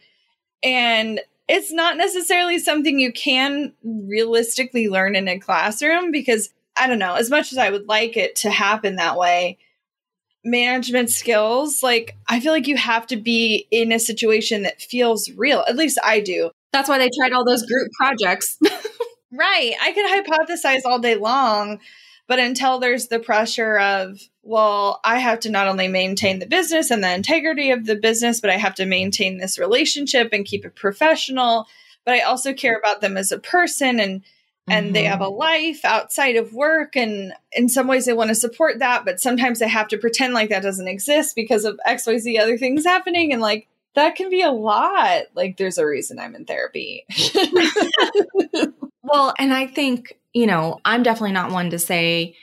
And 0.64 1.20
it's 1.48 1.72
not 1.72 1.96
necessarily 1.96 2.58
something 2.58 2.98
you 2.98 3.12
can 3.12 3.72
realistically 3.82 4.88
learn 4.88 5.16
in 5.16 5.28
a 5.28 5.38
classroom 5.38 6.10
because 6.10 6.50
I 6.76 6.86
don't 6.86 6.98
know, 6.98 7.14
as 7.14 7.30
much 7.30 7.52
as 7.52 7.58
I 7.58 7.70
would 7.70 7.86
like 7.86 8.16
it 8.16 8.36
to 8.36 8.50
happen 8.50 8.96
that 8.96 9.16
way, 9.16 9.58
management 10.44 11.10
skills, 11.10 11.82
like 11.82 12.16
I 12.28 12.40
feel 12.40 12.52
like 12.52 12.66
you 12.66 12.76
have 12.76 13.06
to 13.08 13.16
be 13.16 13.66
in 13.70 13.92
a 13.92 13.98
situation 13.98 14.62
that 14.62 14.80
feels 14.80 15.30
real. 15.32 15.64
At 15.68 15.76
least 15.76 15.98
I 16.02 16.20
do. 16.20 16.50
That's 16.72 16.88
why 16.88 16.98
they 16.98 17.10
tried 17.16 17.32
all 17.32 17.44
those 17.44 17.64
group 17.64 17.90
projects. 17.98 18.58
Right. 19.34 19.74
I 19.82 19.92
could 19.92 20.06
hypothesize 20.06 20.82
all 20.84 21.00
day 21.00 21.16
long, 21.16 21.80
but 22.28 22.38
until 22.38 22.78
there's 22.78 23.08
the 23.08 23.18
pressure 23.18 23.78
of, 23.78 24.20
well, 24.44 25.00
I 25.04 25.18
have 25.18 25.40
to 25.40 25.50
not 25.50 25.68
only 25.68 25.88
maintain 25.88 26.38
the 26.38 26.46
business 26.46 26.90
and 26.90 27.02
the 27.02 27.12
integrity 27.12 27.70
of 27.70 27.86
the 27.86 27.96
business, 27.96 28.40
but 28.40 28.50
I 28.50 28.56
have 28.56 28.74
to 28.76 28.86
maintain 28.86 29.38
this 29.38 29.58
relationship 29.58 30.30
and 30.32 30.44
keep 30.44 30.64
it 30.64 30.74
professional. 30.74 31.66
But 32.04 32.14
I 32.14 32.20
also 32.20 32.52
care 32.52 32.78
about 32.78 33.00
them 33.00 33.16
as 33.16 33.32
a 33.32 33.38
person 33.38 33.98
and 34.00 34.22
and 34.66 34.96
they 34.96 35.04
have 35.04 35.20
a 35.20 35.24
mm-hmm. 35.24 35.36
life 35.36 35.84
outside 35.84 36.36
of 36.36 36.54
work. 36.54 36.96
And 36.96 37.34
in 37.52 37.68
some 37.68 37.86
ways 37.86 38.06
they 38.06 38.14
want 38.14 38.28
to 38.28 38.34
support 38.34 38.78
that 38.78 39.04
but 39.04 39.20
sometimes 39.20 39.58
they 39.58 39.68
have 39.68 39.88
to 39.88 39.98
pretend 39.98 40.32
like 40.32 40.48
that 40.48 40.62
doesn't 40.62 40.88
exist 40.88 41.36
because 41.36 41.66
of 41.66 41.78
xyz 41.86 42.40
other 42.40 42.56
things 42.56 42.84
happening. 42.84 43.32
And 43.32 43.42
like 43.42 43.68
that 43.94 44.16
can 44.16 44.30
be 44.30 44.42
a 44.42 44.50
lot. 44.50 45.24
Like 45.34 45.56
there's 45.56 45.78
a 45.78 45.86
reason 45.86 46.18
i'm 46.18 46.34
in 46.34 46.44
therapy. 46.44 47.06
Well, 49.04 49.34
and 49.38 49.52
I 49.52 49.66
think, 49.66 50.18
you 50.32 50.46
know, 50.46 50.80
I'm 50.84 51.02
definitely 51.02 51.32
not 51.32 51.52
one 51.52 51.70
to 51.70 51.78
say 51.78 52.36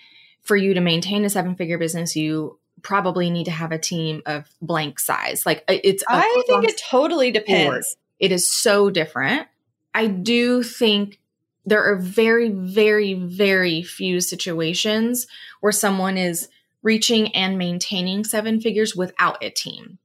for 0.52 0.58
you 0.58 0.74
to 0.74 0.82
maintain 0.82 1.24
a 1.24 1.30
seven 1.30 1.56
figure 1.56 1.78
business, 1.78 2.14
you 2.14 2.60
probably 2.82 3.30
need 3.30 3.46
to 3.46 3.52
have 3.52 3.72
a 3.72 3.78
team 3.78 4.22
of 4.26 4.50
blank 4.62 5.00
size. 5.00 5.46
Like 5.46 5.64
uh, 5.70 5.78
it's, 5.82 6.04
i 6.10 6.44
think 6.46 6.66
it 6.66 6.82
totally 6.90 7.32
depends 7.32 7.96
It 8.20 8.34
is 8.34 8.50
so 8.50 8.90
different. 8.90 9.48
I 9.94 10.08
do 10.08 10.62
think 10.62 11.22
there 11.66 11.86
are 11.86 11.96
very, 11.96 12.50
very, 12.50 13.14
very 13.14 13.82
few 13.82 14.20
situations 14.20 15.26
where 15.62 15.72
someone 15.72 16.18
is 16.18 16.50
reaching 16.84 17.34
and 17.34 17.58
maintaining 17.58 18.26
seven 18.26 18.60
figures 18.60 18.94
without 18.94 19.42
a 19.42 19.52
team. 19.52 20.00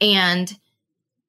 And 0.00 0.50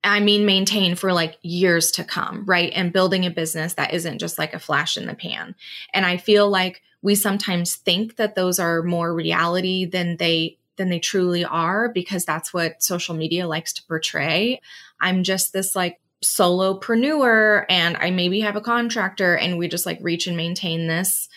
I 0.01 0.21
mean, 0.21 0.45
maintain 0.45 0.95
for 0.95 1.11
like 1.11 1.39
years 1.41 1.91
to 1.91 2.05
come, 2.05 2.45
right? 2.45 2.71
And 2.73 2.93
building 2.93 3.25
a 3.25 3.31
business 3.31 3.73
that 3.73 3.93
isn't 3.93 4.19
just 4.19 4.39
like 4.39 4.53
a 4.53 4.59
flash 4.59 4.95
in 4.95 5.07
the 5.07 5.13
pan. 5.13 5.55
And 5.93 6.05
I 6.05 6.15
feel 6.15 6.49
like 6.49 6.81
we 7.05 7.13
sometimes 7.13 7.75
think 7.75 8.15
that 8.15 8.33
those 8.33 8.57
are 8.57 8.81
more 8.81 9.13
reality 9.13 9.85
than 9.85 10.17
they 10.17 10.57
than 10.75 10.89
they 10.89 10.97
truly 10.97 11.45
are 11.45 11.87
because 11.87 12.25
that's 12.25 12.51
what 12.51 12.81
social 12.81 13.13
media 13.13 13.47
likes 13.47 13.71
to 13.73 13.83
portray. 13.83 14.59
I'm 14.99 15.21
just 15.21 15.53
this 15.53 15.75
like 15.75 16.01
solopreneur 16.23 17.65
and 17.69 17.95
I 17.97 18.09
maybe 18.09 18.41
have 18.41 18.55
a 18.55 18.61
contractor 18.61 19.37
and 19.37 19.59
we 19.59 19.67
just 19.67 19.85
like 19.85 19.99
reach 20.01 20.25
and 20.25 20.35
maintain 20.35 20.87
this 20.87 21.29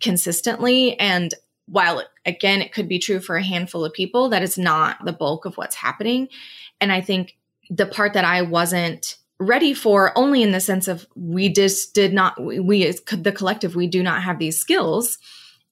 consistently 0.00 0.96
and 1.00 1.34
while 1.66 2.04
again 2.24 2.62
it 2.62 2.72
could 2.72 2.88
be 2.88 3.00
true 3.00 3.18
for 3.18 3.36
a 3.36 3.42
handful 3.42 3.84
of 3.84 3.92
people 3.92 4.28
that 4.28 4.44
is 4.44 4.56
not 4.56 5.04
the 5.04 5.12
bulk 5.12 5.44
of 5.44 5.56
what's 5.56 5.74
happening 5.74 6.28
and 6.80 6.92
I 6.92 7.00
think 7.00 7.36
the 7.68 7.86
part 7.86 8.12
that 8.12 8.24
I 8.24 8.42
wasn't 8.42 9.16
ready 9.40 9.72
for 9.72 10.16
only 10.16 10.42
in 10.42 10.52
the 10.52 10.60
sense 10.60 10.88
of 10.88 11.06
we 11.14 11.48
just 11.48 11.94
did 11.94 12.12
not 12.12 12.42
we 12.42 12.84
as 12.86 13.00
the 13.00 13.32
collective 13.32 13.76
we 13.76 13.86
do 13.86 14.02
not 14.02 14.22
have 14.22 14.38
these 14.38 14.58
skills 14.58 15.18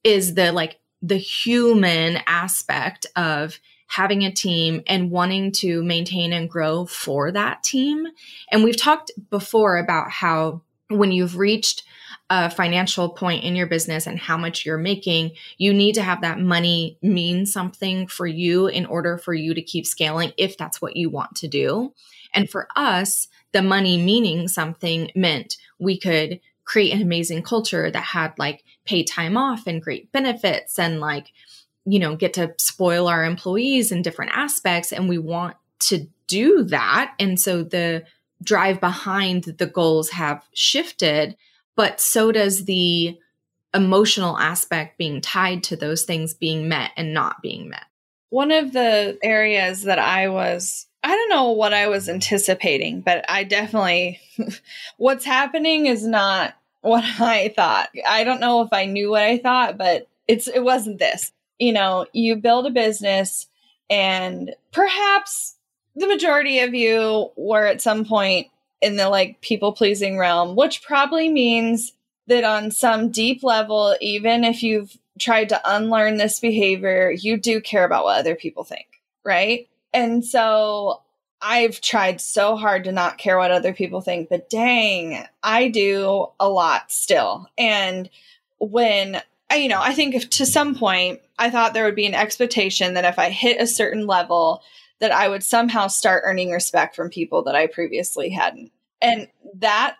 is 0.04 0.34
the 0.34 0.52
like 0.52 0.78
the 1.02 1.16
human 1.16 2.18
aspect 2.26 3.06
of 3.16 3.58
having 3.88 4.24
a 4.24 4.32
team 4.32 4.82
and 4.86 5.10
wanting 5.10 5.52
to 5.52 5.82
maintain 5.82 6.32
and 6.32 6.50
grow 6.50 6.86
for 6.86 7.32
that 7.32 7.62
team 7.62 8.06
and 8.52 8.62
we've 8.62 8.80
talked 8.80 9.10
before 9.30 9.78
about 9.78 10.10
how 10.10 10.62
when 10.88 11.10
you've 11.10 11.36
reached 11.36 11.82
a 12.28 12.50
financial 12.50 13.08
point 13.08 13.44
in 13.44 13.54
your 13.54 13.66
business 13.66 14.06
and 14.06 14.18
how 14.18 14.36
much 14.36 14.66
you're 14.66 14.78
making, 14.78 15.30
you 15.58 15.72
need 15.72 15.94
to 15.94 16.02
have 16.02 16.22
that 16.22 16.40
money 16.40 16.98
mean 17.00 17.46
something 17.46 18.06
for 18.08 18.26
you 18.26 18.66
in 18.66 18.84
order 18.86 19.16
for 19.16 19.32
you 19.32 19.54
to 19.54 19.62
keep 19.62 19.86
scaling 19.86 20.32
if 20.36 20.58
that's 20.58 20.82
what 20.82 20.96
you 20.96 21.08
want 21.08 21.36
to 21.36 21.46
do. 21.46 21.92
And 22.34 22.50
for 22.50 22.66
us, 22.74 23.28
the 23.52 23.62
money 23.62 23.96
meaning 23.96 24.48
something 24.48 25.10
meant 25.14 25.56
we 25.78 25.98
could 25.98 26.40
create 26.64 26.92
an 26.92 27.02
amazing 27.02 27.42
culture 27.42 27.90
that 27.90 28.02
had 28.02 28.32
like 28.38 28.64
paid 28.84 29.04
time 29.04 29.36
off 29.36 29.66
and 29.66 29.82
great 29.82 30.10
benefits 30.12 30.78
and 30.78 31.00
like, 31.00 31.32
you 31.84 31.98
know, 31.98 32.16
get 32.16 32.34
to 32.34 32.52
spoil 32.58 33.08
our 33.08 33.24
employees 33.24 33.92
in 33.92 34.02
different 34.02 34.32
aspects. 34.34 34.92
And 34.92 35.08
we 35.08 35.18
want 35.18 35.56
to 35.78 36.08
do 36.26 36.64
that. 36.64 37.14
And 37.20 37.38
so 37.38 37.62
the 37.62 38.04
drive 38.42 38.80
behind 38.80 39.44
the 39.44 39.66
goals 39.66 40.10
have 40.10 40.44
shifted 40.52 41.36
but 41.76 42.00
so 42.00 42.32
does 42.32 42.64
the 42.64 43.16
emotional 43.74 44.38
aspect 44.38 44.98
being 44.98 45.20
tied 45.20 45.62
to 45.64 45.76
those 45.76 46.04
things 46.04 46.34
being 46.34 46.68
met 46.68 46.90
and 46.96 47.12
not 47.12 47.42
being 47.42 47.68
met. 47.68 47.84
One 48.30 48.50
of 48.50 48.72
the 48.72 49.18
areas 49.22 49.82
that 49.82 49.98
I 49.98 50.28
was, 50.28 50.85
I 51.06 51.10
don't 51.10 51.28
know 51.28 51.52
what 51.52 51.72
I 51.72 51.86
was 51.86 52.08
anticipating, 52.08 53.00
but 53.00 53.24
I 53.28 53.44
definitely, 53.44 54.18
what's 54.96 55.24
happening 55.24 55.86
is 55.86 56.04
not 56.04 56.54
what 56.80 57.04
I 57.20 57.52
thought. 57.54 57.90
I 58.08 58.24
don't 58.24 58.40
know 58.40 58.62
if 58.62 58.72
I 58.72 58.86
knew 58.86 59.10
what 59.10 59.22
I 59.22 59.38
thought, 59.38 59.78
but 59.78 60.08
it's, 60.26 60.48
it 60.48 60.64
wasn't 60.64 60.98
this. 60.98 61.30
You 61.60 61.72
know, 61.72 62.06
you 62.12 62.34
build 62.34 62.66
a 62.66 62.70
business 62.70 63.46
and 63.88 64.56
perhaps 64.72 65.54
the 65.94 66.08
majority 66.08 66.58
of 66.58 66.74
you 66.74 67.30
were 67.36 67.66
at 67.66 67.80
some 67.80 68.04
point 68.04 68.48
in 68.82 68.96
the 68.96 69.08
like 69.08 69.40
people 69.40 69.70
pleasing 69.70 70.18
realm, 70.18 70.56
which 70.56 70.82
probably 70.82 71.28
means 71.28 71.92
that 72.26 72.42
on 72.42 72.72
some 72.72 73.12
deep 73.12 73.44
level, 73.44 73.96
even 74.00 74.42
if 74.42 74.60
you've 74.60 74.98
tried 75.20 75.50
to 75.50 75.60
unlearn 75.64 76.16
this 76.16 76.40
behavior, 76.40 77.12
you 77.12 77.36
do 77.36 77.60
care 77.60 77.84
about 77.84 78.02
what 78.02 78.18
other 78.18 78.34
people 78.34 78.64
think, 78.64 78.88
right? 79.24 79.68
And 79.96 80.22
so 80.22 81.00
I've 81.40 81.80
tried 81.80 82.20
so 82.20 82.54
hard 82.54 82.84
to 82.84 82.92
not 82.92 83.16
care 83.16 83.38
what 83.38 83.50
other 83.50 83.72
people 83.72 84.02
think, 84.02 84.28
but 84.28 84.50
dang, 84.50 85.24
I 85.42 85.68
do 85.68 86.26
a 86.38 86.48
lot 86.50 86.92
still. 86.92 87.48
And 87.56 88.10
when 88.58 89.22
I, 89.48 89.56
you 89.56 89.68
know, 89.68 89.80
I 89.80 89.94
think 89.94 90.14
if 90.14 90.28
to 90.30 90.44
some 90.44 90.74
point 90.74 91.20
I 91.38 91.48
thought 91.48 91.72
there 91.72 91.84
would 91.84 91.94
be 91.94 92.06
an 92.06 92.14
expectation 92.14 92.92
that 92.94 93.06
if 93.06 93.18
I 93.18 93.30
hit 93.30 93.58
a 93.58 93.66
certain 93.66 94.06
level, 94.06 94.62
that 94.98 95.12
I 95.12 95.28
would 95.28 95.42
somehow 95.42 95.86
start 95.86 96.24
earning 96.26 96.50
respect 96.50 96.94
from 96.94 97.08
people 97.08 97.44
that 97.44 97.54
I 97.54 97.66
previously 97.66 98.28
hadn't. 98.28 98.72
And 99.00 99.28
that 99.54 99.96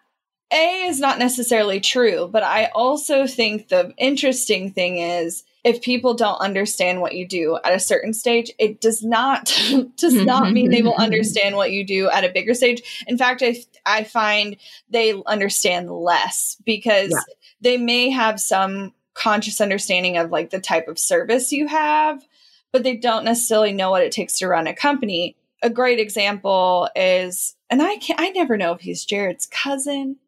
A 0.53 0.87
is 0.89 1.01
not 1.01 1.19
necessarily 1.19 1.81
true, 1.81 2.29
but 2.31 2.43
I 2.43 2.67
also 2.75 3.27
think 3.27 3.69
the 3.69 3.95
interesting 3.97 4.73
thing 4.73 4.99
is 4.99 5.45
if 5.67 5.83
people 5.83 6.15
don't 6.15 6.39
understand 6.39 7.01
what 7.01 7.17
you 7.17 7.27
do 7.27 7.59
at 7.65 7.75
a 7.75 7.81
certain 7.81 8.15
stage, 8.15 8.53
it 8.57 8.81
does 8.81 9.03
not 9.03 9.47
does 9.97 10.15
not 10.15 10.45
mm-hmm. 10.45 10.53
mean 10.53 10.71
they 10.71 10.81
will 10.81 10.93
mm-hmm. 10.93 11.03
understand 11.03 11.57
what 11.57 11.73
you 11.73 11.85
do 11.85 12.09
at 12.09 12.25
a 12.25 12.33
bigger 12.33 12.55
stage. 12.55 13.05
In 13.09 13.19
fact, 13.19 13.43
I 13.43 13.57
I 13.85 14.05
find 14.05 14.57
they 14.89 15.21
understand 15.27 15.91
less 15.91 16.57
because 16.65 17.11
yeah. 17.11 17.19
they 17.61 17.79
may 17.79 18.11
have 18.11 18.41
some 18.41 18.95
conscious 19.15 19.61
understanding 19.61 20.17
of 20.17 20.31
like 20.31 20.51
the 20.51 20.61
type 20.61 20.87
of 20.87 21.01
service 21.01 21.51
you 21.51 21.67
have, 21.67 22.23
but 22.71 22.85
they 22.85 22.97
don't 22.97 23.25
necessarily 23.25 23.73
know 23.73 23.91
what 23.91 24.05
it 24.05 24.13
takes 24.13 24.39
to 24.39 24.47
run 24.47 24.69
a 24.69 24.75
company. 24.75 25.35
A 25.63 25.71
great 25.71 25.99
example 25.99 26.89
is, 26.95 27.57
and 27.71 27.83
I 27.83 27.97
can 27.97 28.15
I 28.21 28.31
never 28.31 28.57
know 28.57 28.73
if 28.73 28.83
he's 28.83 29.05
Jared's 29.05 29.47
cousin 29.47 30.19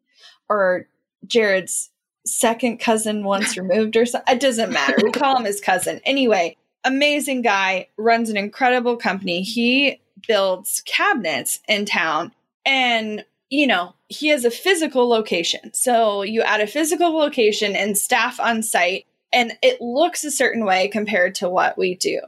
or 0.49 0.87
Jared's 1.25 1.91
second 2.25 2.79
cousin 2.79 3.23
once 3.23 3.57
removed 3.57 3.95
or 3.95 4.05
something. 4.05 4.35
It 4.35 4.41
doesn't 4.41 4.71
matter. 4.71 4.95
We 5.03 5.11
call 5.11 5.37
him 5.37 5.45
his 5.45 5.61
cousin. 5.61 6.01
Anyway, 6.05 6.57
amazing 6.83 7.41
guy, 7.41 7.87
runs 7.97 8.29
an 8.29 8.37
incredible 8.37 8.97
company. 8.97 9.41
He 9.41 9.99
builds 10.27 10.81
cabinets 10.85 11.59
in 11.67 11.85
town 11.85 12.33
and 12.65 13.25
you 13.49 13.65
know, 13.65 13.95
he 14.09 14.27
has 14.27 14.45
a 14.45 14.51
physical 14.51 15.07
location. 15.07 15.73
So 15.73 16.21
you 16.21 16.43
add 16.43 16.61
a 16.61 16.67
physical 16.67 17.17
location 17.17 17.75
and 17.75 17.97
staff 17.97 18.39
on 18.39 18.61
site 18.61 19.05
and 19.33 19.53
it 19.61 19.81
looks 19.81 20.23
a 20.23 20.31
certain 20.31 20.65
way 20.65 20.87
compared 20.87 21.35
to 21.35 21.49
what 21.49 21.77
we 21.77 21.95
do. 21.95 22.19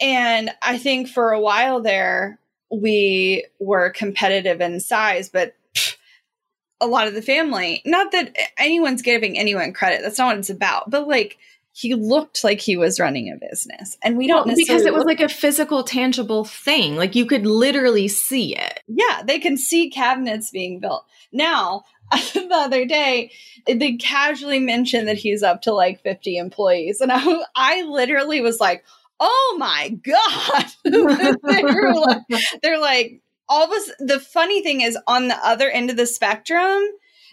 And 0.00 0.50
I 0.62 0.78
think 0.78 1.08
for 1.08 1.32
a 1.32 1.40
while 1.40 1.80
there, 1.80 2.38
we 2.70 3.46
were 3.60 3.90
competitive 3.90 4.60
in 4.60 4.80
size, 4.80 5.28
but 5.28 5.54
a 6.82 6.86
lot 6.86 7.06
of 7.06 7.14
the 7.14 7.22
family, 7.22 7.80
not 7.86 8.12
that 8.12 8.36
anyone's 8.58 9.02
giving 9.02 9.38
anyone 9.38 9.72
credit, 9.72 10.02
that's 10.02 10.18
not 10.18 10.26
what 10.26 10.38
it's 10.38 10.50
about, 10.50 10.90
but 10.90 11.08
like, 11.08 11.38
he 11.74 11.94
looked 11.94 12.44
like 12.44 12.60
he 12.60 12.76
was 12.76 13.00
running 13.00 13.30
a 13.30 13.48
business. 13.48 13.96
And 14.02 14.18
we 14.18 14.26
don't 14.26 14.46
well, 14.46 14.56
because 14.56 14.84
it 14.84 14.92
was 14.92 15.04
like 15.04 15.20
a 15.20 15.28
physical 15.28 15.82
tangible 15.82 16.44
thing. 16.44 16.96
Like 16.96 17.14
you 17.14 17.24
could 17.24 17.46
literally 17.46 18.08
see 18.08 18.54
it. 18.56 18.80
Yeah 18.86 19.22
they 19.24 19.38
can 19.38 19.56
see 19.56 19.90
cabinets 19.90 20.50
being 20.50 20.80
built. 20.80 21.06
Now 21.32 21.84
the 22.12 22.48
other 22.52 22.84
day 22.84 23.32
they 23.66 23.96
casually 23.96 24.58
mentioned 24.58 25.08
that 25.08 25.16
he's 25.16 25.42
up 25.42 25.62
to 25.62 25.72
like 25.72 26.02
50 26.02 26.36
employees. 26.36 27.00
And 27.00 27.10
I, 27.14 27.44
I 27.56 27.82
literally 27.82 28.40
was 28.42 28.60
like 28.60 28.84
oh 29.18 29.56
my 29.58 29.88
god. 29.88 30.66
They're, 30.84 31.36
like, 31.42 32.40
they're 32.60 32.80
like 32.80 33.22
all 33.52 33.64
of 33.64 33.70
us 33.70 33.90
the 33.98 34.18
funny 34.18 34.62
thing 34.62 34.80
is 34.80 34.96
on 35.06 35.28
the 35.28 35.36
other 35.46 35.68
end 35.68 35.90
of 35.90 35.96
the 35.98 36.06
spectrum 36.06 36.82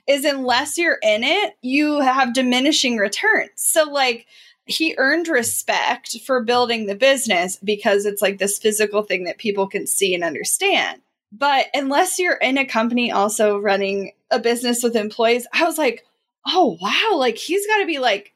is 0.06 0.26
unless 0.26 0.78
you're 0.78 1.00
in 1.02 1.24
it 1.24 1.56
you 1.62 2.02
have 2.02 2.34
diminishing 2.34 2.98
returns. 2.98 3.52
So 3.56 3.86
like 3.86 4.28
he 4.66 4.96
earned 4.98 5.30
respect 5.30 6.20
for 6.26 6.44
building 6.44 6.86
the 6.86 6.96
business 6.96 7.58
because 7.64 8.06
it's 8.06 8.22
like 8.22 8.38
this 8.38 8.60
physical 8.60 9.02
thing 9.02 9.24
that 9.24 9.38
people 9.38 9.66
can 9.68 9.88
see 9.88 10.14
and 10.14 10.26
understand. 10.26 11.02
But 11.32 11.68
unless 11.74 12.20
you're 12.20 12.34
in 12.34 12.58
a 12.58 12.66
company 12.66 13.14
also 13.14 13.58
running 13.58 14.12
a 14.30 14.40
business 14.40 14.84
with 14.84 14.96
employees 14.96 15.48
i 15.54 15.64
was 15.64 15.80
like 15.80 16.06
oh 16.46 16.78
wow 16.80 17.18
like 17.18 17.38
he's 17.38 17.66
got 17.66 17.80
to 17.80 17.88
be 17.88 17.98
like 17.98 18.34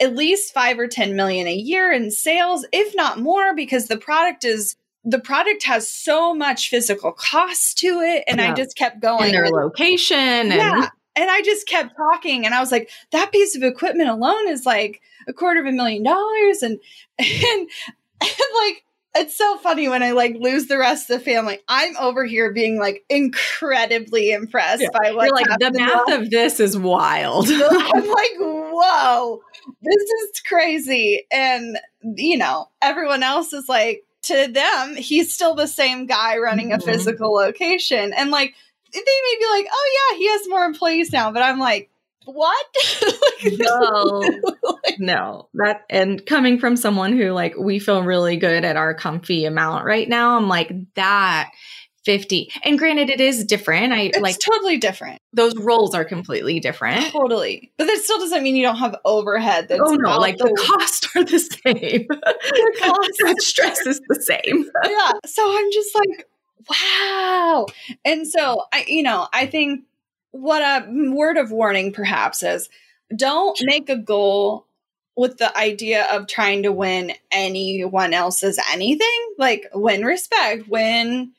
at 0.00 0.16
least 0.16 0.52
five 0.52 0.78
or 0.78 0.88
10 0.88 1.16
million 1.16 1.46
a 1.46 1.54
year 1.54 1.90
in 1.90 2.10
sales, 2.10 2.66
if 2.72 2.94
not 2.94 3.18
more, 3.18 3.54
because 3.54 3.88
the 3.88 3.96
product 3.96 4.44
is 4.44 4.76
the 5.06 5.20
product 5.20 5.62
has 5.62 5.88
so 5.88 6.34
much 6.34 6.68
physical 6.68 7.12
cost 7.12 7.78
to 7.78 8.00
it. 8.00 8.24
And 8.26 8.40
yeah. 8.40 8.50
I 8.50 8.54
just 8.54 8.76
kept 8.76 9.00
going. 9.00 9.24
And 9.24 9.34
their 9.34 9.48
location. 9.48 10.18
And- 10.18 10.52
yeah. 10.52 10.88
And 11.18 11.30
I 11.30 11.40
just 11.40 11.66
kept 11.66 11.96
talking 11.96 12.44
and 12.44 12.54
I 12.54 12.60
was 12.60 12.70
like, 12.70 12.90
that 13.12 13.32
piece 13.32 13.56
of 13.56 13.62
equipment 13.62 14.10
alone 14.10 14.48
is 14.48 14.66
like 14.66 15.00
a 15.26 15.32
quarter 15.32 15.60
of 15.60 15.66
a 15.66 15.72
million 15.72 16.02
dollars. 16.02 16.62
And, 16.62 16.78
and, 17.18 17.68
and 18.20 18.30
like, 18.66 18.84
it's 19.18 19.36
so 19.36 19.56
funny 19.58 19.88
when 19.88 20.02
I 20.02 20.12
like 20.12 20.36
lose 20.38 20.66
the 20.66 20.78
rest 20.78 21.08
of 21.08 21.18
the 21.18 21.24
family. 21.24 21.58
I'm 21.68 21.96
over 21.96 22.24
here 22.24 22.52
being 22.52 22.78
like 22.78 23.04
incredibly 23.08 24.30
impressed 24.30 24.82
yeah. 24.82 24.88
by 24.92 25.12
what 25.12 25.30
like 25.32 25.46
the 25.58 25.70
math 25.72 26.20
of 26.20 26.30
this 26.30 26.60
is 26.60 26.76
wild. 26.76 27.48
I'm 27.50 27.60
like, 28.08 28.36
whoa, 28.38 29.40
this 29.82 30.02
is 30.02 30.40
crazy. 30.46 31.24
And 31.32 31.78
you 32.02 32.36
know, 32.36 32.68
everyone 32.82 33.22
else 33.22 33.52
is 33.52 33.68
like, 33.68 34.04
to 34.26 34.48
them, 34.52 34.96
he's 34.96 35.32
still 35.32 35.54
the 35.54 35.66
same 35.66 36.06
guy 36.06 36.38
running 36.38 36.70
mm-hmm. 36.70 36.80
a 36.88 36.92
physical 36.92 37.32
location. 37.32 38.12
And 38.12 38.30
like 38.30 38.54
they 38.92 39.00
may 39.00 39.36
be 39.38 39.46
like, 39.46 39.66
oh 39.70 40.10
yeah, 40.10 40.18
he 40.18 40.30
has 40.30 40.48
more 40.48 40.64
employees 40.64 41.12
now. 41.12 41.30
But 41.32 41.42
I'm 41.42 41.58
like, 41.58 41.90
what? 42.24 42.66
no, 43.44 44.22
no. 44.98 45.48
That 45.54 45.84
and 45.88 46.24
coming 46.26 46.58
from 46.58 46.76
someone 46.76 47.16
who 47.16 47.30
like 47.30 47.56
we 47.56 47.78
feel 47.78 48.02
really 48.02 48.36
good 48.36 48.64
at 48.64 48.76
our 48.76 48.94
comfy 48.94 49.44
amount 49.44 49.84
right 49.84 50.08
now, 50.08 50.36
I'm 50.36 50.48
like 50.48 50.72
that 50.94 51.50
50. 52.06 52.52
And 52.62 52.78
granted, 52.78 53.10
it 53.10 53.20
is 53.20 53.44
different. 53.44 53.92
I 53.92 54.02
It's 54.02 54.18
like 54.20 54.38
totally 54.38 54.78
different. 54.78 55.20
those 55.32 55.56
roles 55.56 55.92
are 55.92 56.04
completely 56.04 56.60
different. 56.60 57.04
Totally. 57.12 57.72
But 57.76 57.86
that 57.86 57.98
still 57.98 58.18
doesn't 58.20 58.44
mean 58.44 58.54
you 58.54 58.62
don't 58.62 58.76
have 58.76 58.96
overhead 59.04 59.66
that's 59.68 59.82
Oh 59.84 59.94
no, 59.96 60.16
like 60.18 60.38
the 60.38 60.54
costs 60.56 61.08
are 61.16 61.24
the 61.24 61.40
same. 61.40 62.06
the 62.08 62.76
cost. 62.78 63.10
that 63.24 63.42
stress 63.42 63.84
is 63.86 64.00
the 64.08 64.22
same. 64.22 64.70
yeah. 64.84 65.12
So 65.26 65.42
I'm 65.44 65.72
just 65.72 65.94
like, 65.96 66.28
wow. 66.70 67.66
And 68.04 68.26
so 68.26 68.62
I, 68.72 68.84
you 68.86 69.02
know, 69.02 69.26
I 69.32 69.46
think 69.46 69.84
what 70.30 70.62
a 70.62 70.86
word 70.88 71.38
of 71.38 71.50
warning 71.50 71.92
perhaps 71.92 72.44
is 72.44 72.68
don't 73.16 73.58
make 73.64 73.88
a 73.88 73.96
goal 73.96 74.66
with 75.16 75.38
the 75.38 75.58
idea 75.58 76.06
of 76.12 76.28
trying 76.28 76.62
to 76.62 76.70
win 76.70 77.14
anyone 77.32 78.14
else's 78.14 78.60
anything. 78.70 79.34
Like 79.38 79.66
win 79.74 80.04
respect, 80.04 80.68
win 80.68 81.32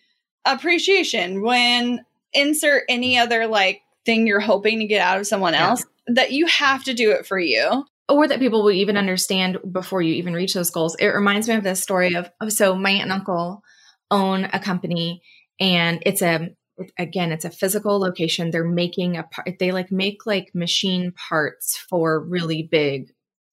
appreciation, 0.54 1.42
when 1.42 2.04
insert 2.34 2.84
any 2.90 3.18
other 3.18 3.48
like 3.48 3.82
thing 4.06 4.28
you're 4.28 4.40
hoping 4.40 4.80
to 4.80 4.86
get 4.86 5.02
out 5.02 5.20
of 5.20 5.28
someone 5.28 5.54
Yeah. 5.54 5.70
else. 5.70 5.86
That 6.08 6.32
you 6.32 6.46
have 6.48 6.84
to 6.86 6.94
do 6.94 7.12
it 7.12 7.26
for 7.26 7.38
you. 7.40 7.86
Or 8.10 8.28
that 8.28 8.40
people 8.40 8.64
will 8.64 8.72
even 8.72 8.96
understand 8.96 9.58
before 9.70 10.02
you 10.02 10.14
even 10.16 10.34
reach 10.34 10.54
those 10.54 10.70
goals. 10.70 10.96
It 10.96 11.08
reminds 11.08 11.50
me 11.50 11.56
of 11.56 11.64
this 11.64 11.84
story 11.84 12.16
of, 12.16 12.30
so 12.50 12.76
my 12.76 12.92
aunt 12.92 13.04
and 13.04 13.12
uncle 13.12 13.62
own 14.10 14.46
a 14.54 14.60
company 14.60 15.22
and 15.60 16.02
it's 16.06 16.22
a 16.22 16.50
again 16.98 17.32
it's 17.34 17.44
a 17.44 17.50
physical 17.50 18.00
location 18.00 18.52
they're 18.52 18.64
making 18.64 19.18
a 19.18 19.24
part 19.24 19.50
they 19.60 19.72
like 19.74 19.92
make 19.92 20.26
like 20.26 20.52
machine 20.54 21.12
parts 21.12 21.76
for 21.90 22.24
really 22.24 22.64
big 22.64 23.08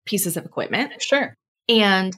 pieces 0.06 0.36
of 0.36 0.43
equipment 0.43 0.91
Sure. 1.01 1.38
and 1.69 2.13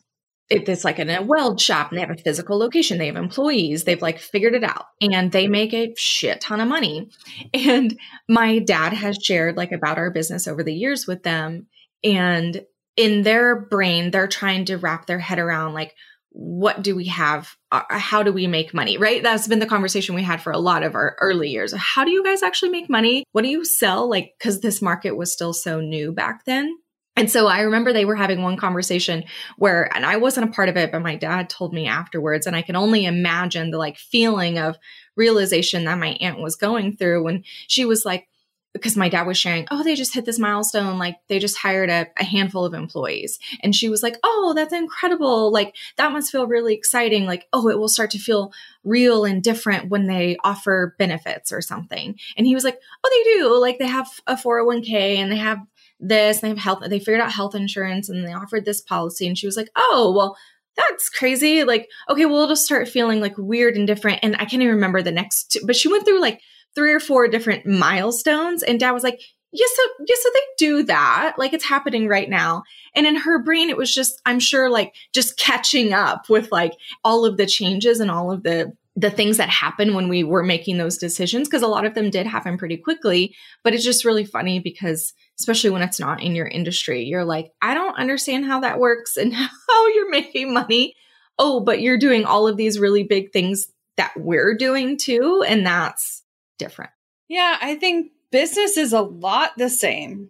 it, 0.54 0.70
it's 0.70 0.86
like 0.86 1.00
in 1.00 1.10
a 1.10 1.22
weld 1.22 1.60
shop 1.60 1.90
and 1.90 1.98
they 1.98 2.02
have 2.02 2.12
a 2.12 2.22
physical 2.22 2.58
location 2.58 2.98
they 2.98 3.08
have 3.08 3.16
employees 3.16 3.84
they've 3.84 4.02
like 4.02 4.20
figured 4.20 4.54
it 4.54 4.64
out 4.64 4.86
and 5.02 5.32
they 5.32 5.48
make 5.48 5.74
a 5.74 5.94
shit 5.98 6.40
ton 6.42 6.62
of 6.62 6.68
money. 6.68 7.10
And 7.54 7.98
my 8.30 8.60
dad 8.60 8.94
has 8.94 9.18
shared 9.22 9.58
like 9.58 9.72
about 9.72 9.98
our 9.98 10.12
business 10.12 10.48
over 10.48 10.64
the 10.64 10.74
years 10.74 11.08
with 11.08 11.24
them 11.24 11.68
and 12.04 12.64
in 12.96 13.24
their 13.24 13.60
brain 13.60 14.12
they're 14.12 14.28
trying 14.28 14.66
to 14.66 14.78
wrap 14.78 15.08
their 15.08 15.20
head 15.20 15.40
around 15.40 15.74
like 15.74 15.94
what 16.30 16.82
do 16.82 16.96
we 16.96 17.06
have 17.06 17.56
Uh, 17.72 17.84
how 17.90 18.24
do 18.24 18.34
we 18.34 18.48
make 18.48 18.74
money 18.74 18.98
right? 18.98 19.24
That's 19.24 19.48
been 19.48 19.60
the 19.60 19.66
conversation 19.66 20.16
we 20.16 20.24
had 20.24 20.42
for 20.42 20.52
a 20.52 20.60
lot 20.60 20.84
of 20.84 20.96
our 20.96 21.16
early 21.22 21.50
years. 21.50 21.74
How 21.76 22.04
do 22.04 22.12
you 22.12 22.24
guys 22.24 22.44
actually 22.44 22.72
make 22.72 22.90
money? 22.90 23.24
What 23.32 23.44
do 23.44 23.50
you 23.50 23.66
sell? 23.66 24.10
Like 24.10 24.34
because 24.38 24.62
this 24.62 24.82
market 24.82 25.16
was 25.16 25.32
still 25.32 25.54
so 25.54 25.80
new 25.80 26.12
back 26.12 26.46
then 26.46 26.76
and 27.16 27.30
so 27.30 27.48
I 27.48 27.62
remember 27.62 27.94
they 27.94 28.06
were 28.06 28.16
having 28.16 28.42
one 28.42 28.58
conversation 28.58 29.24
where, 29.58 29.94
and 29.96 30.06
I 30.06 30.18
wasn't 30.18 30.50
a 30.50 30.54
part 30.54 30.70
of 30.70 30.78
it, 30.78 30.92
but 30.92 31.04
my 31.04 31.16
dad 31.16 31.48
told 31.48 31.74
me 31.74 31.88
afterwards. 31.88 32.48
And 32.48 32.56
I 32.56 32.64
can 32.64 32.76
only 32.76 33.06
imagine 33.06 33.70
the 33.70 33.78
like 33.78 33.98
feeling 33.98 34.58
of 34.58 34.78
realization 35.16 35.86
that 35.86 36.00
my 36.00 36.18
aunt 36.22 36.40
was 36.40 36.56
going 36.56 36.98
through 36.98 37.24
when 37.24 37.44
she 37.68 37.86
was 37.86 38.04
like, 38.04 38.28
because 38.74 38.98
my 38.98 39.08
dad 39.08 39.28
was 39.28 39.38
sharing, 39.38 39.68
oh, 39.70 39.84
they 39.84 39.94
just 39.94 40.16
hit 40.16 40.26
this 40.26 40.40
milestone. 40.40 40.98
Like 40.98 41.18
they 41.28 41.38
just 41.38 41.58
hired 41.58 41.92
a, 41.92 42.08
a 42.18 42.24
handful 42.24 42.66
of 42.66 42.74
employees. 42.74 43.38
And 43.62 43.76
she 43.76 43.88
was 43.88 44.02
like, 44.02 44.18
oh, 44.24 44.54
that's 44.56 44.74
incredible. 44.74 45.52
Like 45.52 45.76
that 45.98 46.12
must 46.12 46.32
feel 46.32 46.48
really 46.48 46.74
exciting. 46.74 47.26
Like, 47.26 47.48
oh, 47.54 47.70
it 47.70 47.78
will 47.78 47.88
start 47.88 48.10
to 48.12 48.18
feel 48.18 48.52
real 48.84 49.26
and 49.26 49.44
different 49.44 49.90
when 49.90 50.08
they 50.08 50.38
offer 50.44 50.96
benefits 50.98 51.52
or 51.52 51.62
something. 51.62 52.18
And 52.36 52.48
he 52.48 52.56
was 52.56 52.64
like, 52.64 52.80
oh, 53.04 53.10
they 53.10 53.34
do. 53.34 53.62
Like 53.62 53.78
they 53.78 53.88
have 53.88 54.10
a 54.26 54.36
401k 54.36 55.18
and 55.18 55.32
they 55.32 55.38
have 55.38 55.60
this, 56.00 56.42
they 56.42 56.50
have 56.50 56.58
health, 56.58 56.80
they 56.88 57.00
figured 57.00 57.22
out 57.22 57.32
health 57.32 57.56
insurance 57.56 58.10
and 58.10 58.28
they 58.28 58.34
offered 58.34 58.66
this 58.66 58.82
policy. 58.82 59.28
And 59.28 59.38
she 59.38 59.48
was 59.48 59.58
like, 59.58 59.70
oh, 59.76 60.14
well, 60.16 60.38
that's 60.76 61.10
crazy. 61.10 61.64
Like, 61.64 61.88
okay, 62.10 62.26
well, 62.26 62.44
it'll 62.44 62.56
start 62.56 62.88
feeling 62.88 63.22
like 63.22 63.38
weird 63.38 63.76
and 63.76 63.88
different. 63.88 64.20
And 64.24 64.36
I 64.36 64.46
can't 64.46 64.64
even 64.64 64.76
remember 64.76 65.02
the 65.02 65.12
next 65.12 65.52
two, 65.52 65.60
but 65.66 65.76
she 65.76 65.88
went 65.88 66.06
through 66.06 66.22
like 66.22 66.40
three 66.76 66.94
or 66.94 67.00
four 67.00 67.28
different 67.28 67.66
milestones. 67.66 68.64
And 68.64 68.80
dad 68.80 68.92
was 68.92 69.04
like, 69.04 69.20
yes, 69.52 69.70
so, 69.76 69.84
yes, 70.08 70.24
so 70.24 70.30
they 70.34 70.40
do 70.58 70.84
that. 70.84 71.36
Like 71.38 71.54
it's 71.54 71.66
happening 71.66 72.08
right 72.08 72.30
now. 72.30 72.64
And 72.96 73.06
in 73.06 73.16
her 73.16 73.44
brain, 73.44 73.70
it 73.70 73.78
was 73.78 73.94
just, 73.94 74.20
I'm 74.26 74.40
sure, 74.40 74.70
like 74.70 74.94
just 75.14 75.38
catching 75.38 75.94
up 75.94 76.30
with 76.30 76.52
like 76.52 76.74
all 77.04 77.26
of 77.26 77.38
the 77.38 77.46
changes 77.46 78.00
and 78.00 78.10
all 78.10 78.32
of 78.32 78.44
the 78.44 78.74
the 78.96 79.10
things 79.10 79.38
that 79.38 79.50
happen 79.50 79.96
when 79.96 80.08
we 80.08 80.24
were 80.24 80.44
making 80.44 80.78
those 80.78 80.98
decisions 81.00 81.48
because 81.48 81.64
a 81.64 81.68
lot 81.68 81.86
of 81.86 81.96
them 81.96 82.10
did 82.12 82.28
happen 82.28 82.58
pretty 82.58 82.78
quickly 82.78 83.36
but 83.64 83.74
it's 83.74 83.84
just 83.84 84.06
really 84.06 84.24
funny 84.26 84.60
because 84.60 85.14
especially 85.40 85.72
when 85.72 85.82
it's 85.82 86.00
not 86.00 86.22
in 86.22 86.36
your 86.36 86.48
industry 86.48 87.04
you're 87.04 87.26
like 87.26 87.52
i 87.62 87.74
don't 87.74 87.98
understand 87.98 88.46
how 88.46 88.60
that 88.60 88.80
works 88.80 89.18
and 89.18 89.34
how 89.34 89.88
you're 89.88 90.12
making 90.12 90.54
money 90.54 90.94
oh 91.40 91.60
but 91.60 91.82
you're 91.82 91.98
doing 91.98 92.24
all 92.26 92.48
of 92.48 92.56
these 92.58 92.80
really 92.80 93.04
big 93.04 93.32
things 93.32 93.68
that 93.98 94.14
we're 94.16 94.56
doing 94.56 94.98
too 94.98 95.44
and 95.48 95.66
that's 95.66 96.22
different 96.60 96.92
Yeah, 97.30 97.58
I 97.62 97.76
think 97.76 98.12
business 98.32 98.78
is 98.78 98.94
a 98.94 99.02
lot 99.02 99.52
the 99.58 99.70
same 99.70 100.30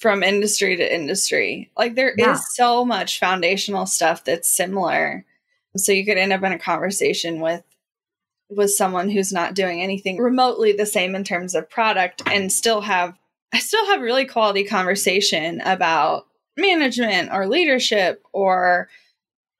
from 0.00 0.22
industry 0.22 0.76
to 0.76 0.94
industry. 0.94 1.70
Like 1.76 1.94
there 1.94 2.10
is 2.10 2.16
Yeah. 2.18 2.36
so 2.54 2.84
much 2.84 3.18
foundational 3.18 3.84
stuff 3.86 4.24
that's 4.24 4.48
similar. 4.54 5.24
So 5.76 5.92
you 5.92 6.04
could 6.06 6.18
end 6.18 6.32
up 6.32 6.42
in 6.42 6.52
a 6.52 6.58
conversation 6.58 7.40
with 7.40 7.62
with 8.56 8.70
someone 8.70 9.08
who's 9.08 9.32
not 9.32 9.54
doing 9.54 9.82
anything 9.82 10.18
remotely 10.18 10.72
the 10.72 10.86
same 10.86 11.14
in 11.14 11.24
terms 11.24 11.54
of 11.54 11.68
product 11.70 12.22
and 12.26 12.52
still 12.52 12.82
have 12.82 13.16
I 13.54 13.58
still 13.58 13.84
have 13.86 14.00
really 14.00 14.24
quality 14.24 14.64
conversation 14.64 15.60
about 15.60 16.26
management 16.56 17.30
or 17.32 17.46
leadership 17.46 18.22
or 18.32 18.88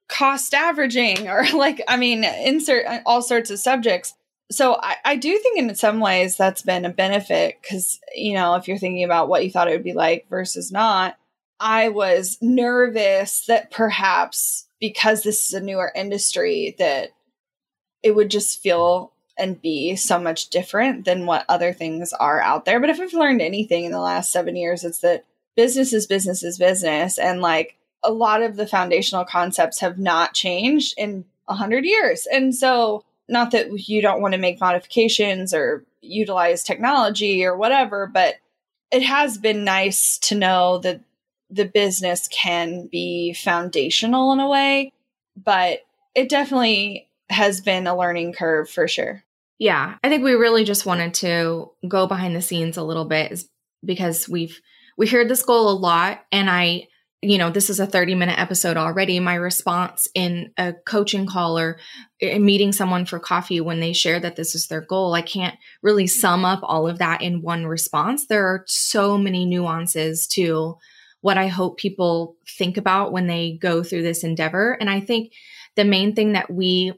cost 0.08 0.54
averaging 0.54 1.28
or 1.28 1.44
like 1.54 1.82
I 1.88 1.96
mean 1.96 2.24
insert 2.24 2.86
all 3.06 3.22
sorts 3.22 3.50
of 3.50 3.58
subjects. 3.58 4.14
So 4.50 4.78
I, 4.82 4.96
I 5.04 5.16
do 5.16 5.36
think 5.38 5.58
in 5.58 5.74
some 5.74 6.00
ways 6.00 6.36
that's 6.36 6.62
been 6.62 6.84
a 6.84 6.90
benefit 6.90 7.58
because 7.60 8.00
you 8.14 8.34
know 8.34 8.54
if 8.54 8.68
you're 8.68 8.78
thinking 8.78 9.04
about 9.04 9.28
what 9.28 9.44
you 9.44 9.50
thought 9.50 9.68
it 9.68 9.72
would 9.72 9.84
be 9.84 9.94
like 9.94 10.26
versus 10.28 10.70
not 10.70 11.16
i 11.58 11.88
was 11.88 12.36
nervous 12.42 13.46
that 13.46 13.70
perhaps 13.70 14.66
because 14.78 15.22
this 15.22 15.48
is 15.48 15.54
a 15.54 15.60
newer 15.60 15.92
industry 15.94 16.74
that 16.78 17.10
it 18.02 18.14
would 18.14 18.30
just 18.30 18.62
feel 18.62 19.12
and 19.38 19.60
be 19.62 19.96
so 19.96 20.18
much 20.18 20.50
different 20.50 21.04
than 21.04 21.26
what 21.26 21.46
other 21.48 21.72
things 21.72 22.12
are 22.12 22.40
out 22.40 22.64
there. 22.64 22.80
But 22.80 22.90
if 22.90 23.00
i've 23.00 23.14
learned 23.14 23.40
anything 23.40 23.84
in 23.84 23.92
the 23.92 24.00
last 24.00 24.30
seven 24.30 24.56
years 24.56 24.84
it's 24.84 24.98
that 24.98 25.24
business 25.56 25.92
is 25.92 26.06
business 26.06 26.42
is 26.42 26.58
business. 26.58 27.18
And 27.18 27.40
like 27.40 27.76
a 28.02 28.12
lot 28.12 28.42
of 28.42 28.56
the 28.56 28.66
foundational 28.66 29.24
concepts 29.24 29.80
have 29.80 29.98
not 29.98 30.34
changed 30.34 30.94
in 30.96 31.24
a 31.48 31.54
hundred 31.54 31.84
years. 31.84 32.26
And 32.30 32.54
so 32.54 33.04
not 33.28 33.52
that 33.52 33.88
you 33.88 34.02
don't 34.02 34.20
want 34.20 34.34
to 34.34 34.40
make 34.40 34.60
modifications 34.60 35.54
or 35.54 35.84
utilize 36.00 36.62
technology 36.62 37.44
or 37.44 37.56
whatever, 37.56 38.06
but 38.06 38.36
it 38.90 39.02
has 39.02 39.38
been 39.38 39.64
nice 39.64 40.18
to 40.18 40.34
know 40.34 40.78
that 40.78 41.00
the 41.48 41.64
business 41.64 42.28
can 42.28 42.86
be 42.86 43.32
foundational 43.34 44.32
in 44.32 44.40
a 44.40 44.48
way, 44.48 44.92
but 45.36 45.80
it 46.14 46.28
definitely 46.28 47.08
has 47.32 47.60
been 47.60 47.86
a 47.86 47.96
learning 47.96 48.32
curve 48.32 48.70
for 48.70 48.86
sure. 48.86 49.24
Yeah, 49.58 49.96
I 50.02 50.08
think 50.08 50.24
we 50.24 50.32
really 50.32 50.64
just 50.64 50.86
wanted 50.86 51.14
to 51.14 51.70
go 51.86 52.06
behind 52.06 52.34
the 52.34 52.42
scenes 52.42 52.76
a 52.76 52.82
little 52.82 53.04
bit 53.04 53.42
because 53.84 54.28
we've 54.28 54.60
we 54.96 55.06
heard 55.06 55.28
this 55.28 55.42
goal 55.42 55.70
a 55.70 55.78
lot 55.78 56.24
and 56.30 56.50
I 56.50 56.88
you 57.24 57.38
know, 57.38 57.50
this 57.50 57.70
is 57.70 57.78
a 57.78 57.86
30 57.86 58.16
minute 58.16 58.38
episode 58.38 58.76
already. 58.76 59.20
My 59.20 59.36
response 59.36 60.08
in 60.12 60.52
a 60.58 60.72
coaching 60.72 61.24
call 61.24 61.56
or 61.56 61.78
in 62.18 62.44
meeting 62.44 62.72
someone 62.72 63.06
for 63.06 63.20
coffee 63.20 63.60
when 63.60 63.78
they 63.78 63.92
share 63.92 64.18
that 64.18 64.34
this 64.34 64.56
is 64.56 64.66
their 64.66 64.80
goal, 64.80 65.14
I 65.14 65.22
can't 65.22 65.56
really 65.82 66.08
sum 66.08 66.44
up 66.44 66.58
all 66.64 66.88
of 66.88 66.98
that 66.98 67.22
in 67.22 67.40
one 67.40 67.64
response. 67.64 68.26
There 68.26 68.44
are 68.46 68.64
so 68.66 69.16
many 69.16 69.46
nuances 69.46 70.26
to 70.28 70.78
what 71.20 71.38
I 71.38 71.46
hope 71.46 71.78
people 71.78 72.36
think 72.58 72.76
about 72.76 73.12
when 73.12 73.28
they 73.28 73.52
go 73.52 73.84
through 73.84 74.02
this 74.02 74.24
endeavor. 74.24 74.76
And 74.80 74.90
I 74.90 74.98
think 74.98 75.32
the 75.76 75.84
main 75.84 76.16
thing 76.16 76.32
that 76.32 76.52
we 76.52 76.92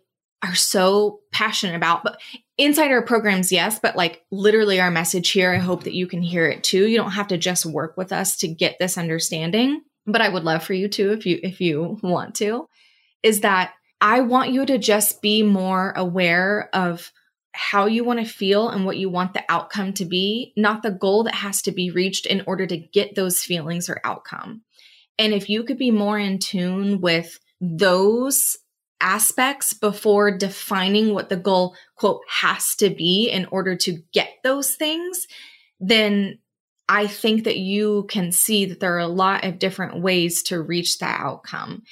are 0.45 0.55
so 0.55 1.21
passionate 1.33 1.77
about, 1.77 2.05
but 2.05 2.21
inside 2.59 2.91
our 2.91 3.03
programs, 3.03 3.53
yes, 3.53 3.79
but 3.79 3.97
like 3.97 4.23
literally 4.31 4.81
our 4.81 4.91
message 4.91 5.31
here, 5.31 5.53
I 5.53 5.59
hope 5.59 5.85
that 5.85 5.95
you 5.95 6.07
can 6.07 6.23
hear 6.23 6.47
it 6.47 6.63
too. 6.65 6.87
You 6.87 6.97
don't 6.97 7.13
have 7.13 7.29
to 7.29 7.39
just 7.39 7.67
work 7.67 7.97
with 7.97 8.13
us 8.13 8.37
to 8.39 8.49
get 8.49 8.79
this 8.79 8.99
understanding, 8.99 9.83
but 10.07 10.21
I 10.21 10.29
would 10.29 10.45
love 10.45 10.63
for 10.63 10.75
you 10.75 10.89
to 10.89 11.13
if 11.13 11.27
you 11.27 11.41
if 11.43 11.61
you 11.61 11.99
want 12.03 12.35
to, 12.37 12.69
is 13.23 13.41
that 13.41 13.73
I 14.01 14.21
want 14.21 14.53
you 14.53 14.67
to 14.67 14.79
just 14.79 15.23
be 15.23 15.43
more 15.43 15.93
aware 15.97 16.69
of 16.73 17.11
how 17.53 17.87
you 17.87 18.05
want 18.05 18.19
to 18.19 18.25
feel 18.25 18.69
and 18.69 18.85
what 18.85 18.97
you 18.97 19.09
want 19.09 19.33
the 19.33 19.45
outcome 19.49 19.93
to 19.95 20.05
be, 20.05 20.53
not 20.57 20.83
the 20.83 20.91
goal 20.91 21.25
that 21.25 21.37
has 21.37 21.63
to 21.63 21.73
be 21.73 21.91
reached 21.91 22.27
in 22.27 22.43
order 22.47 22.67
to 22.67 22.77
get 22.77 23.15
those 23.15 23.41
feelings 23.41 23.89
or 23.89 24.01
outcome. 24.05 24.63
And 25.19 25.33
if 25.33 25.49
you 25.49 25.63
could 25.63 25.79
be 25.79 25.93
more 25.93 26.19
in 26.19 26.41
tune 26.41 27.01
with 27.01 27.39
those 27.61 28.59
aspects 29.01 29.73
before 29.73 30.37
defining 30.37 31.15
what 31.15 31.29
the 31.29 31.37
goal 31.37 31.77
quote 31.97 32.23
has 32.29 32.75
to 32.77 32.91
be 32.91 33.29
in 33.29 33.47
order 33.47 33.77
to 33.77 33.99
get 34.13 34.29
those 34.43 34.75
things, 34.75 35.27
then 35.81 36.39
I 36.89 37.07
think 37.07 37.45
that 37.45 37.59
you 37.59 38.07
can 38.09 38.33
see 38.33 38.67
that 38.67 38.81
there 38.81 38.95
are 38.95 39.01
a 39.01 39.07
lot 39.07 39.45
of 39.45 39.59
different 39.59 40.01
ways 40.01 40.43
to 40.45 40.61
reach 40.61 40.99
that 40.99 41.21
outcome. 41.21 41.83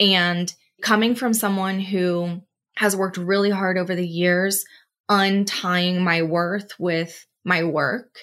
And 0.00 0.52
coming 0.82 1.14
from 1.14 1.34
someone 1.34 1.80
who 1.80 2.42
has 2.76 2.96
worked 2.96 3.16
really 3.16 3.50
hard 3.50 3.76
over 3.76 3.94
the 3.94 4.06
years 4.06 4.64
untying 5.08 6.02
my 6.02 6.22
worth 6.22 6.72
with 6.78 7.26
my 7.44 7.64
work. 7.64 8.20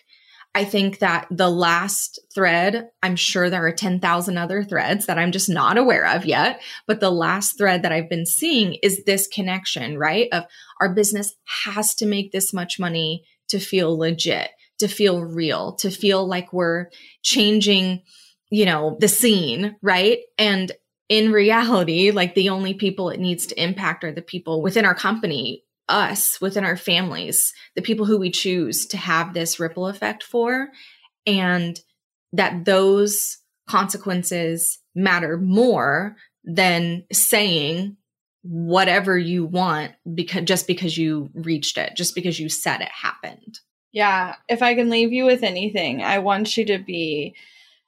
I 0.56 0.64
think 0.64 1.00
that 1.00 1.28
the 1.30 1.50
last 1.50 2.18
thread, 2.34 2.88
I'm 3.04 3.18
sure 3.18 3.50
there 3.50 3.68
are 3.68 3.74
10,000 3.74 4.38
other 4.38 4.64
threads 4.64 5.06
that 5.06 5.20
I'm 5.20 5.34
just 5.34 5.50
not 5.50 5.78
aware 5.78 6.08
of 6.08 6.26
yet, 6.26 6.62
but 6.88 7.02
the 7.02 7.12
last 7.12 7.58
thread 7.58 7.82
that 7.82 7.92
I've 7.92 8.10
been 8.10 8.26
seeing 8.26 8.76
is 8.82 9.04
this 9.04 9.28
connection, 9.28 9.98
right? 9.98 10.30
Of 10.32 10.46
our 10.80 10.96
business 10.96 11.36
has 11.66 11.94
to 11.96 12.06
make 12.06 12.32
this 12.32 12.54
much 12.54 12.80
money 12.80 13.26
to 13.50 13.60
feel 13.60 13.98
legit, 13.98 14.50
to 14.80 14.88
feel 14.88 15.26
real, 15.26 15.74
to 15.76 15.92
feel 15.92 16.26
like 16.26 16.54
we're 16.54 16.88
changing, 17.22 18.04
you 18.50 18.66
know, 18.66 18.96
the 19.02 19.10
scene, 19.10 19.76
right? 19.82 20.20
And 20.38 20.72
in 21.10 21.34
reality, 21.34 22.12
like 22.12 22.34
the 22.34 22.48
only 22.48 22.74
people 22.74 23.10
it 23.10 23.20
needs 23.20 23.46
to 23.48 23.62
impact 23.62 24.06
are 24.06 24.14
the 24.14 24.22
people 24.22 24.62
within 24.62 24.86
our 24.86 24.96
company 24.96 25.65
us 25.88 26.40
within 26.42 26.64
our 26.64 26.78
families, 26.78 27.54
the 27.76 27.82
people 27.82 28.06
who 28.06 28.18
we 28.18 28.32
choose 28.32 28.86
to 28.88 28.98
have 28.98 29.34
this 29.34 29.60
ripple 29.60 29.88
effect 29.88 30.24
for, 30.24 30.70
and 31.26 31.80
that 32.34 32.66
those 32.66 33.38
consequences 33.70 34.80
matter 34.94 35.38
more 35.38 36.16
than 36.44 37.04
saying 37.12 37.98
whatever 38.44 39.18
you 39.18 39.44
want 39.46 39.94
because 40.14 40.44
just 40.44 40.68
because 40.68 40.98
you 40.98 41.30
reached 41.34 41.78
it, 41.78 41.96
just 41.96 42.14
because 42.14 42.40
you 42.40 42.48
said 42.48 42.82
it 42.82 42.90
happened. 42.90 43.60
Yeah, 43.92 44.36
if 44.48 44.62
I 44.62 44.76
can 44.76 44.90
leave 44.90 45.14
you 45.14 45.26
with 45.26 45.42
anything, 45.42 46.04
I 46.04 46.20
want 46.20 46.58
you 46.58 46.66
to 46.66 46.78
be 46.78 47.36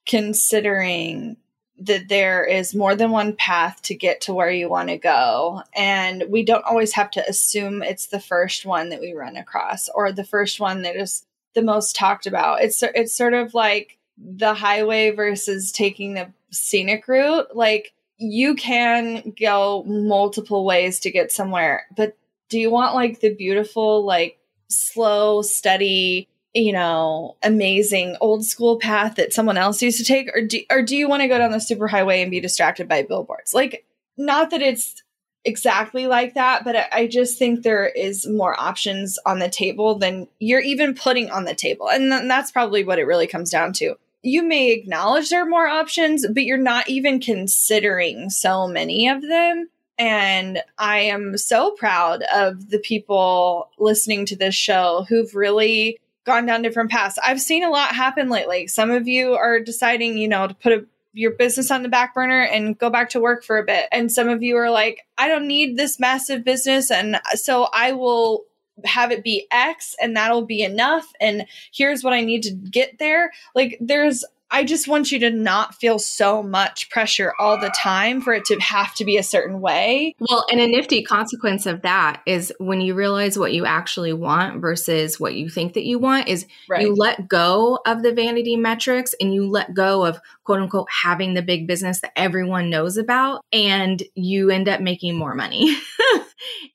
considering 0.08 1.38
that 1.80 2.08
there 2.08 2.44
is 2.44 2.74
more 2.74 2.96
than 2.96 3.12
one 3.12 3.36
path 3.36 3.82
to 3.84 3.94
get 3.94 4.22
to 4.22 4.34
where 4.34 4.50
you 4.50 4.68
want 4.70 4.90
to 4.90 4.98
go. 4.98 5.62
And 5.76 6.24
we 6.30 6.44
don't 6.44 6.66
always 6.66 6.94
have 6.94 7.12
to 7.12 7.30
assume 7.30 7.84
it's 7.84 8.08
the 8.08 8.20
first 8.20 8.66
one 8.66 8.90
that 8.90 9.00
we 9.00 9.14
run 9.14 9.38
across 9.38 9.88
or 9.90 10.12
the 10.12 10.24
first 10.24 10.60
one 10.60 10.82
that 10.82 10.96
is 10.96 11.26
the 11.54 11.62
most 11.62 11.96
talked 11.96 12.26
about. 12.26 12.62
It's 12.62 12.82
it's 12.84 13.16
sort 13.16 13.34
of 13.34 13.54
like 13.54 13.98
the 14.18 14.54
highway 14.54 15.12
versus 15.12 15.72
taking 15.72 16.14
the 16.14 16.32
scenic 16.52 17.08
route. 17.08 17.56
Like 17.56 17.94
you 18.18 18.56
can 18.56 19.34
go 19.40 19.84
multiple 19.84 20.66
ways 20.66 21.00
to 21.02 21.12
get 21.12 21.32
somewhere, 21.32 21.86
but 21.96 22.18
do 22.50 22.60
you 22.60 22.72
want 22.72 22.96
like 22.96 23.20
the 23.20 23.34
beautiful 23.34 24.04
like 24.06 24.40
slow, 24.70 25.42
steady 25.42 26.28
you 26.58 26.74
know, 26.74 27.36
amazing 27.44 28.18
old 28.20 28.44
school 28.44 28.80
path 28.80 29.16
that 29.16 29.32
someone 29.32 29.58
else 29.58 29.80
used 29.84 30.00
to 30.00 30.04
take, 30.04 30.36
or 30.36 30.42
do 30.42 30.60
or 30.72 30.82
do 30.82 30.98
you 30.98 31.08
want 31.08 31.22
to 31.22 31.28
go 31.28 31.38
down 31.38 31.52
the 31.52 31.58
superhighway 31.58 32.24
and 32.24 32.32
be 32.32 32.40
distracted 32.40 32.88
by 32.88 33.04
billboards? 33.04 33.54
Like, 33.54 33.86
not 34.18 34.50
that 34.50 34.64
it's 34.64 35.04
exactly 35.46 36.08
like 36.08 36.34
that, 36.34 36.64
but 36.64 36.76
I, 36.76 36.88
I 36.92 37.08
just 37.08 37.38
think 37.38 37.62
there 37.62 37.86
is 37.88 38.28
more 38.28 38.60
options 38.60 39.20
on 39.24 39.38
the 39.38 39.50
table 39.50 40.00
than 40.00 40.28
you're 40.40 40.60
even 40.60 40.96
putting 40.96 41.30
on 41.30 41.46
the 41.46 41.54
table, 41.54 41.90
and 41.90 42.12
th- 42.12 42.28
that's 42.28 42.52
probably 42.52 42.84
what 42.84 42.98
it 42.98 43.06
really 43.06 43.28
comes 43.28 43.52
down 43.52 43.72
to. 43.74 43.96
You 44.24 44.42
may 44.42 44.72
acknowledge 44.72 45.30
there 45.30 45.44
are 45.44 45.50
more 45.50 45.68
options, 45.68 46.26
but 46.26 46.44
you're 46.44 46.58
not 46.58 46.90
even 46.90 47.20
considering 47.20 48.32
so 48.32 48.68
many 48.68 49.08
of 49.08 49.22
them. 49.22 49.70
And 50.00 50.64
I 50.80 51.02
am 51.02 51.38
so 51.38 51.72
proud 51.72 52.24
of 52.34 52.72
the 52.72 52.80
people 52.80 53.70
listening 53.78 54.26
to 54.28 54.36
this 54.36 54.56
show 54.56 55.06
who've 55.08 55.34
really 55.36 56.00
gone 56.28 56.46
down 56.46 56.62
different 56.62 56.92
paths. 56.92 57.18
I've 57.26 57.42
seen 57.42 57.64
a 57.64 57.70
lot 57.72 57.96
happen 57.96 58.30
lately. 58.30 58.68
Some 58.68 58.92
of 58.92 59.08
you 59.08 59.34
are 59.34 59.60
deciding, 59.60 60.18
you 60.20 60.28
know, 60.28 60.46
to 60.48 60.54
put 60.54 60.74
a, 60.74 60.86
your 61.14 61.32
business 61.32 61.72
on 61.72 61.82
the 61.82 61.90
back 61.90 62.14
burner 62.14 62.42
and 62.42 62.78
go 62.78 62.92
back 62.92 63.10
to 63.12 63.20
work 63.20 63.44
for 63.44 63.58
a 63.58 63.64
bit. 63.64 63.86
And 63.92 64.12
some 64.12 64.30
of 64.30 64.44
you 64.44 64.58
are 64.58 64.70
like, 64.70 65.08
I 65.18 65.30
don't 65.30 65.48
need 65.48 65.78
this 65.78 66.00
massive 66.00 66.44
business. 66.44 66.92
And 66.92 67.20
so 67.34 67.70
I 67.74 67.94
will 67.94 68.44
have 68.86 69.12
it 69.12 69.24
be 69.24 69.48
X 69.50 69.96
and 70.00 70.16
that'll 70.16 70.46
be 70.46 70.62
enough. 70.62 71.08
And 71.20 71.48
here's 71.74 72.04
what 72.04 72.14
I 72.14 72.22
need 72.22 72.44
to 72.44 72.52
get 72.52 73.00
there. 73.00 73.32
Like, 73.56 73.78
there's 73.80 74.24
I 74.50 74.64
just 74.64 74.88
want 74.88 75.12
you 75.12 75.20
to 75.20 75.30
not 75.30 75.76
feel 75.76 76.00
so 76.00 76.42
much 76.42 76.90
pressure 76.90 77.34
all 77.40 77.60
the 77.60 77.74
time 77.78 78.22
for 78.22 78.34
it 78.34 78.46
to 78.46 78.60
have 78.60 78.96
to 78.96 79.06
be 79.06 79.18
a 79.18 79.24
certain 79.24 79.60
way. 79.60 80.16
Well, 80.20 80.46
and 80.50 80.60
a 80.60 80.68
nifty 80.68 81.04
consequence 81.04 81.66
of 81.66 81.82
that 81.82 82.22
is 82.26 82.54
when 82.60 82.82
you 82.82 82.94
realize 82.96 83.38
what 83.38 83.54
you 83.54 83.66
actually 83.66 84.14
want 84.14 84.62
versus 84.62 85.20
what 85.20 85.36
you 85.36 85.50
think 85.50 85.74
that 85.74 85.86
you 85.86 86.00
want 86.00 86.28
is 86.28 86.46
right. 86.70 86.82
you 86.82 86.96
let 86.96 87.28
go 87.28 87.80
of 87.86 88.04
the 88.04 88.14
vanity 88.14 88.56
metrics 88.56 89.14
and 89.20 89.34
you 89.34 89.50
let 89.50 89.74
go 89.74 90.06
of 90.06 90.20
quote 90.44 90.62
unquote 90.62 90.88
having 90.90 91.34
the 91.34 91.42
big 91.42 91.68
business 91.68 92.00
that 92.02 92.12
everyone 92.16 92.70
knows 92.70 92.98
about 92.98 93.44
and 93.52 94.04
you 94.16 94.50
end 94.50 94.70
up 94.70 94.80
making 94.82 95.16
more 95.16 95.36
money. 95.36 95.78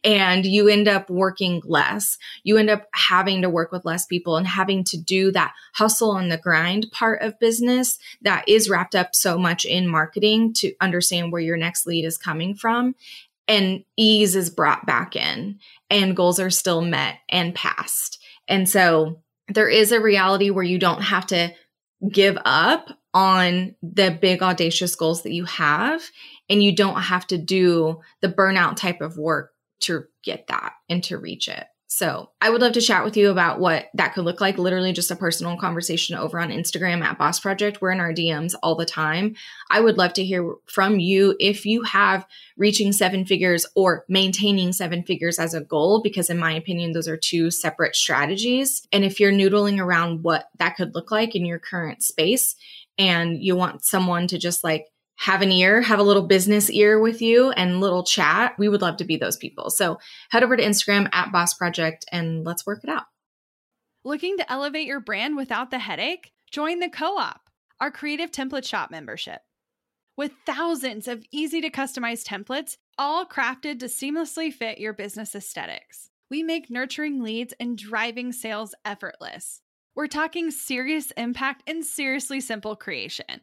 and 0.04 0.44
you 0.44 0.68
end 0.68 0.88
up 0.88 1.08
working 1.10 1.62
less. 1.64 2.18
You 2.42 2.56
end 2.56 2.70
up 2.70 2.86
having 2.94 3.42
to 3.42 3.50
work 3.50 3.72
with 3.72 3.84
less 3.84 4.06
people 4.06 4.36
and 4.36 4.46
having 4.46 4.84
to 4.84 5.00
do 5.00 5.32
that 5.32 5.54
hustle 5.74 6.16
and 6.16 6.30
the 6.30 6.38
grind 6.38 6.86
part 6.92 7.22
of 7.22 7.38
business 7.38 7.98
that 8.22 8.48
is 8.48 8.68
wrapped 8.68 8.94
up 8.94 9.14
so 9.14 9.38
much 9.38 9.64
in 9.64 9.88
marketing 9.88 10.52
to 10.54 10.72
understand 10.80 11.32
where 11.32 11.40
your 11.40 11.56
next 11.56 11.86
lead 11.86 12.04
is 12.04 12.18
coming 12.18 12.54
from. 12.54 12.94
And 13.48 13.84
ease 13.96 14.36
is 14.36 14.50
brought 14.50 14.86
back 14.86 15.16
in, 15.16 15.58
and 15.90 16.16
goals 16.16 16.38
are 16.38 16.48
still 16.48 16.80
met 16.80 17.16
and 17.28 17.54
passed. 17.54 18.22
And 18.46 18.68
so 18.68 19.20
there 19.48 19.68
is 19.68 19.92
a 19.92 20.00
reality 20.00 20.50
where 20.50 20.64
you 20.64 20.78
don't 20.78 21.02
have 21.02 21.26
to 21.28 21.52
give 22.10 22.38
up 22.44 22.88
on 23.14 23.74
the 23.82 24.16
big 24.20 24.42
audacious 24.42 24.94
goals 24.94 25.22
that 25.22 25.32
you 25.32 25.44
have 25.44 26.02
and 26.48 26.62
you 26.62 26.74
don't 26.74 27.00
have 27.00 27.26
to 27.26 27.38
do 27.38 28.00
the 28.20 28.28
burnout 28.28 28.76
type 28.76 29.00
of 29.00 29.18
work 29.18 29.51
to 29.82 30.04
get 30.22 30.46
that 30.48 30.72
and 30.88 31.02
to 31.04 31.18
reach 31.18 31.48
it. 31.48 31.64
So 31.94 32.30
I 32.40 32.48
would 32.48 32.62
love 32.62 32.72
to 32.72 32.80
chat 32.80 33.04
with 33.04 33.18
you 33.18 33.28
about 33.28 33.60
what 33.60 33.90
that 33.92 34.14
could 34.14 34.24
look 34.24 34.40
like. 34.40 34.56
Literally 34.56 34.94
just 34.94 35.10
a 35.10 35.16
personal 35.16 35.58
conversation 35.58 36.16
over 36.16 36.40
on 36.40 36.48
Instagram 36.48 37.02
at 37.02 37.18
Boss 37.18 37.38
Project. 37.38 37.82
We're 37.82 37.90
in 37.90 38.00
our 38.00 38.14
DMs 38.14 38.54
all 38.62 38.76
the 38.76 38.86
time. 38.86 39.34
I 39.70 39.80
would 39.80 39.98
love 39.98 40.14
to 40.14 40.24
hear 40.24 40.54
from 40.64 40.98
you 41.00 41.36
if 41.38 41.66
you 41.66 41.82
have 41.82 42.26
reaching 42.56 42.92
seven 42.92 43.26
figures 43.26 43.66
or 43.76 44.06
maintaining 44.08 44.72
seven 44.72 45.02
figures 45.02 45.38
as 45.38 45.52
a 45.52 45.60
goal, 45.60 46.00
because 46.00 46.30
in 46.30 46.38
my 46.38 46.52
opinion, 46.54 46.92
those 46.92 47.08
are 47.08 47.18
two 47.18 47.50
separate 47.50 47.94
strategies. 47.94 48.88
And 48.90 49.04
if 49.04 49.20
you're 49.20 49.30
noodling 49.30 49.78
around 49.78 50.22
what 50.22 50.48
that 50.60 50.76
could 50.76 50.94
look 50.94 51.10
like 51.10 51.36
in 51.36 51.44
your 51.44 51.58
current 51.58 52.02
space 52.02 52.56
and 52.96 53.36
you 53.42 53.54
want 53.54 53.84
someone 53.84 54.28
to 54.28 54.38
just 54.38 54.64
like 54.64 54.86
have 55.22 55.40
an 55.40 55.52
ear, 55.52 55.80
have 55.80 56.00
a 56.00 56.02
little 56.02 56.26
business 56.26 56.68
ear 56.68 56.98
with 56.98 57.22
you 57.22 57.52
and 57.52 57.80
little 57.80 58.02
chat, 58.02 58.56
we 58.58 58.68
would 58.68 58.82
love 58.82 58.96
to 58.96 59.04
be 59.04 59.16
those 59.16 59.36
people. 59.36 59.70
So 59.70 59.98
head 60.30 60.42
over 60.42 60.56
to 60.56 60.62
Instagram 60.64 61.08
at 61.12 61.30
Boss 61.30 61.54
Project 61.54 62.04
and 62.10 62.44
let's 62.44 62.66
work 62.66 62.82
it 62.82 62.90
out. 62.90 63.04
Looking 64.04 64.36
to 64.38 64.52
elevate 64.52 64.88
your 64.88 64.98
brand 64.98 65.36
without 65.36 65.70
the 65.70 65.78
headache? 65.78 66.32
Join 66.50 66.80
the 66.80 66.90
Co 66.90 67.18
op, 67.18 67.42
our 67.78 67.92
creative 67.92 68.32
template 68.32 68.66
shop 68.66 68.90
membership. 68.90 69.42
With 70.16 70.32
thousands 70.44 71.06
of 71.06 71.24
easy 71.30 71.60
to 71.60 71.70
customize 71.70 72.24
templates, 72.24 72.78
all 72.98 73.24
crafted 73.24 73.78
to 73.78 73.86
seamlessly 73.86 74.52
fit 74.52 74.78
your 74.78 74.92
business 74.92 75.36
aesthetics, 75.36 76.10
we 76.32 76.42
make 76.42 76.68
nurturing 76.68 77.22
leads 77.22 77.54
and 77.60 77.78
driving 77.78 78.32
sales 78.32 78.74
effortless. 78.84 79.60
We're 79.94 80.08
talking 80.08 80.50
serious 80.50 81.12
impact 81.12 81.62
and 81.68 81.84
seriously 81.84 82.40
simple 82.40 82.74
creation. 82.74 83.42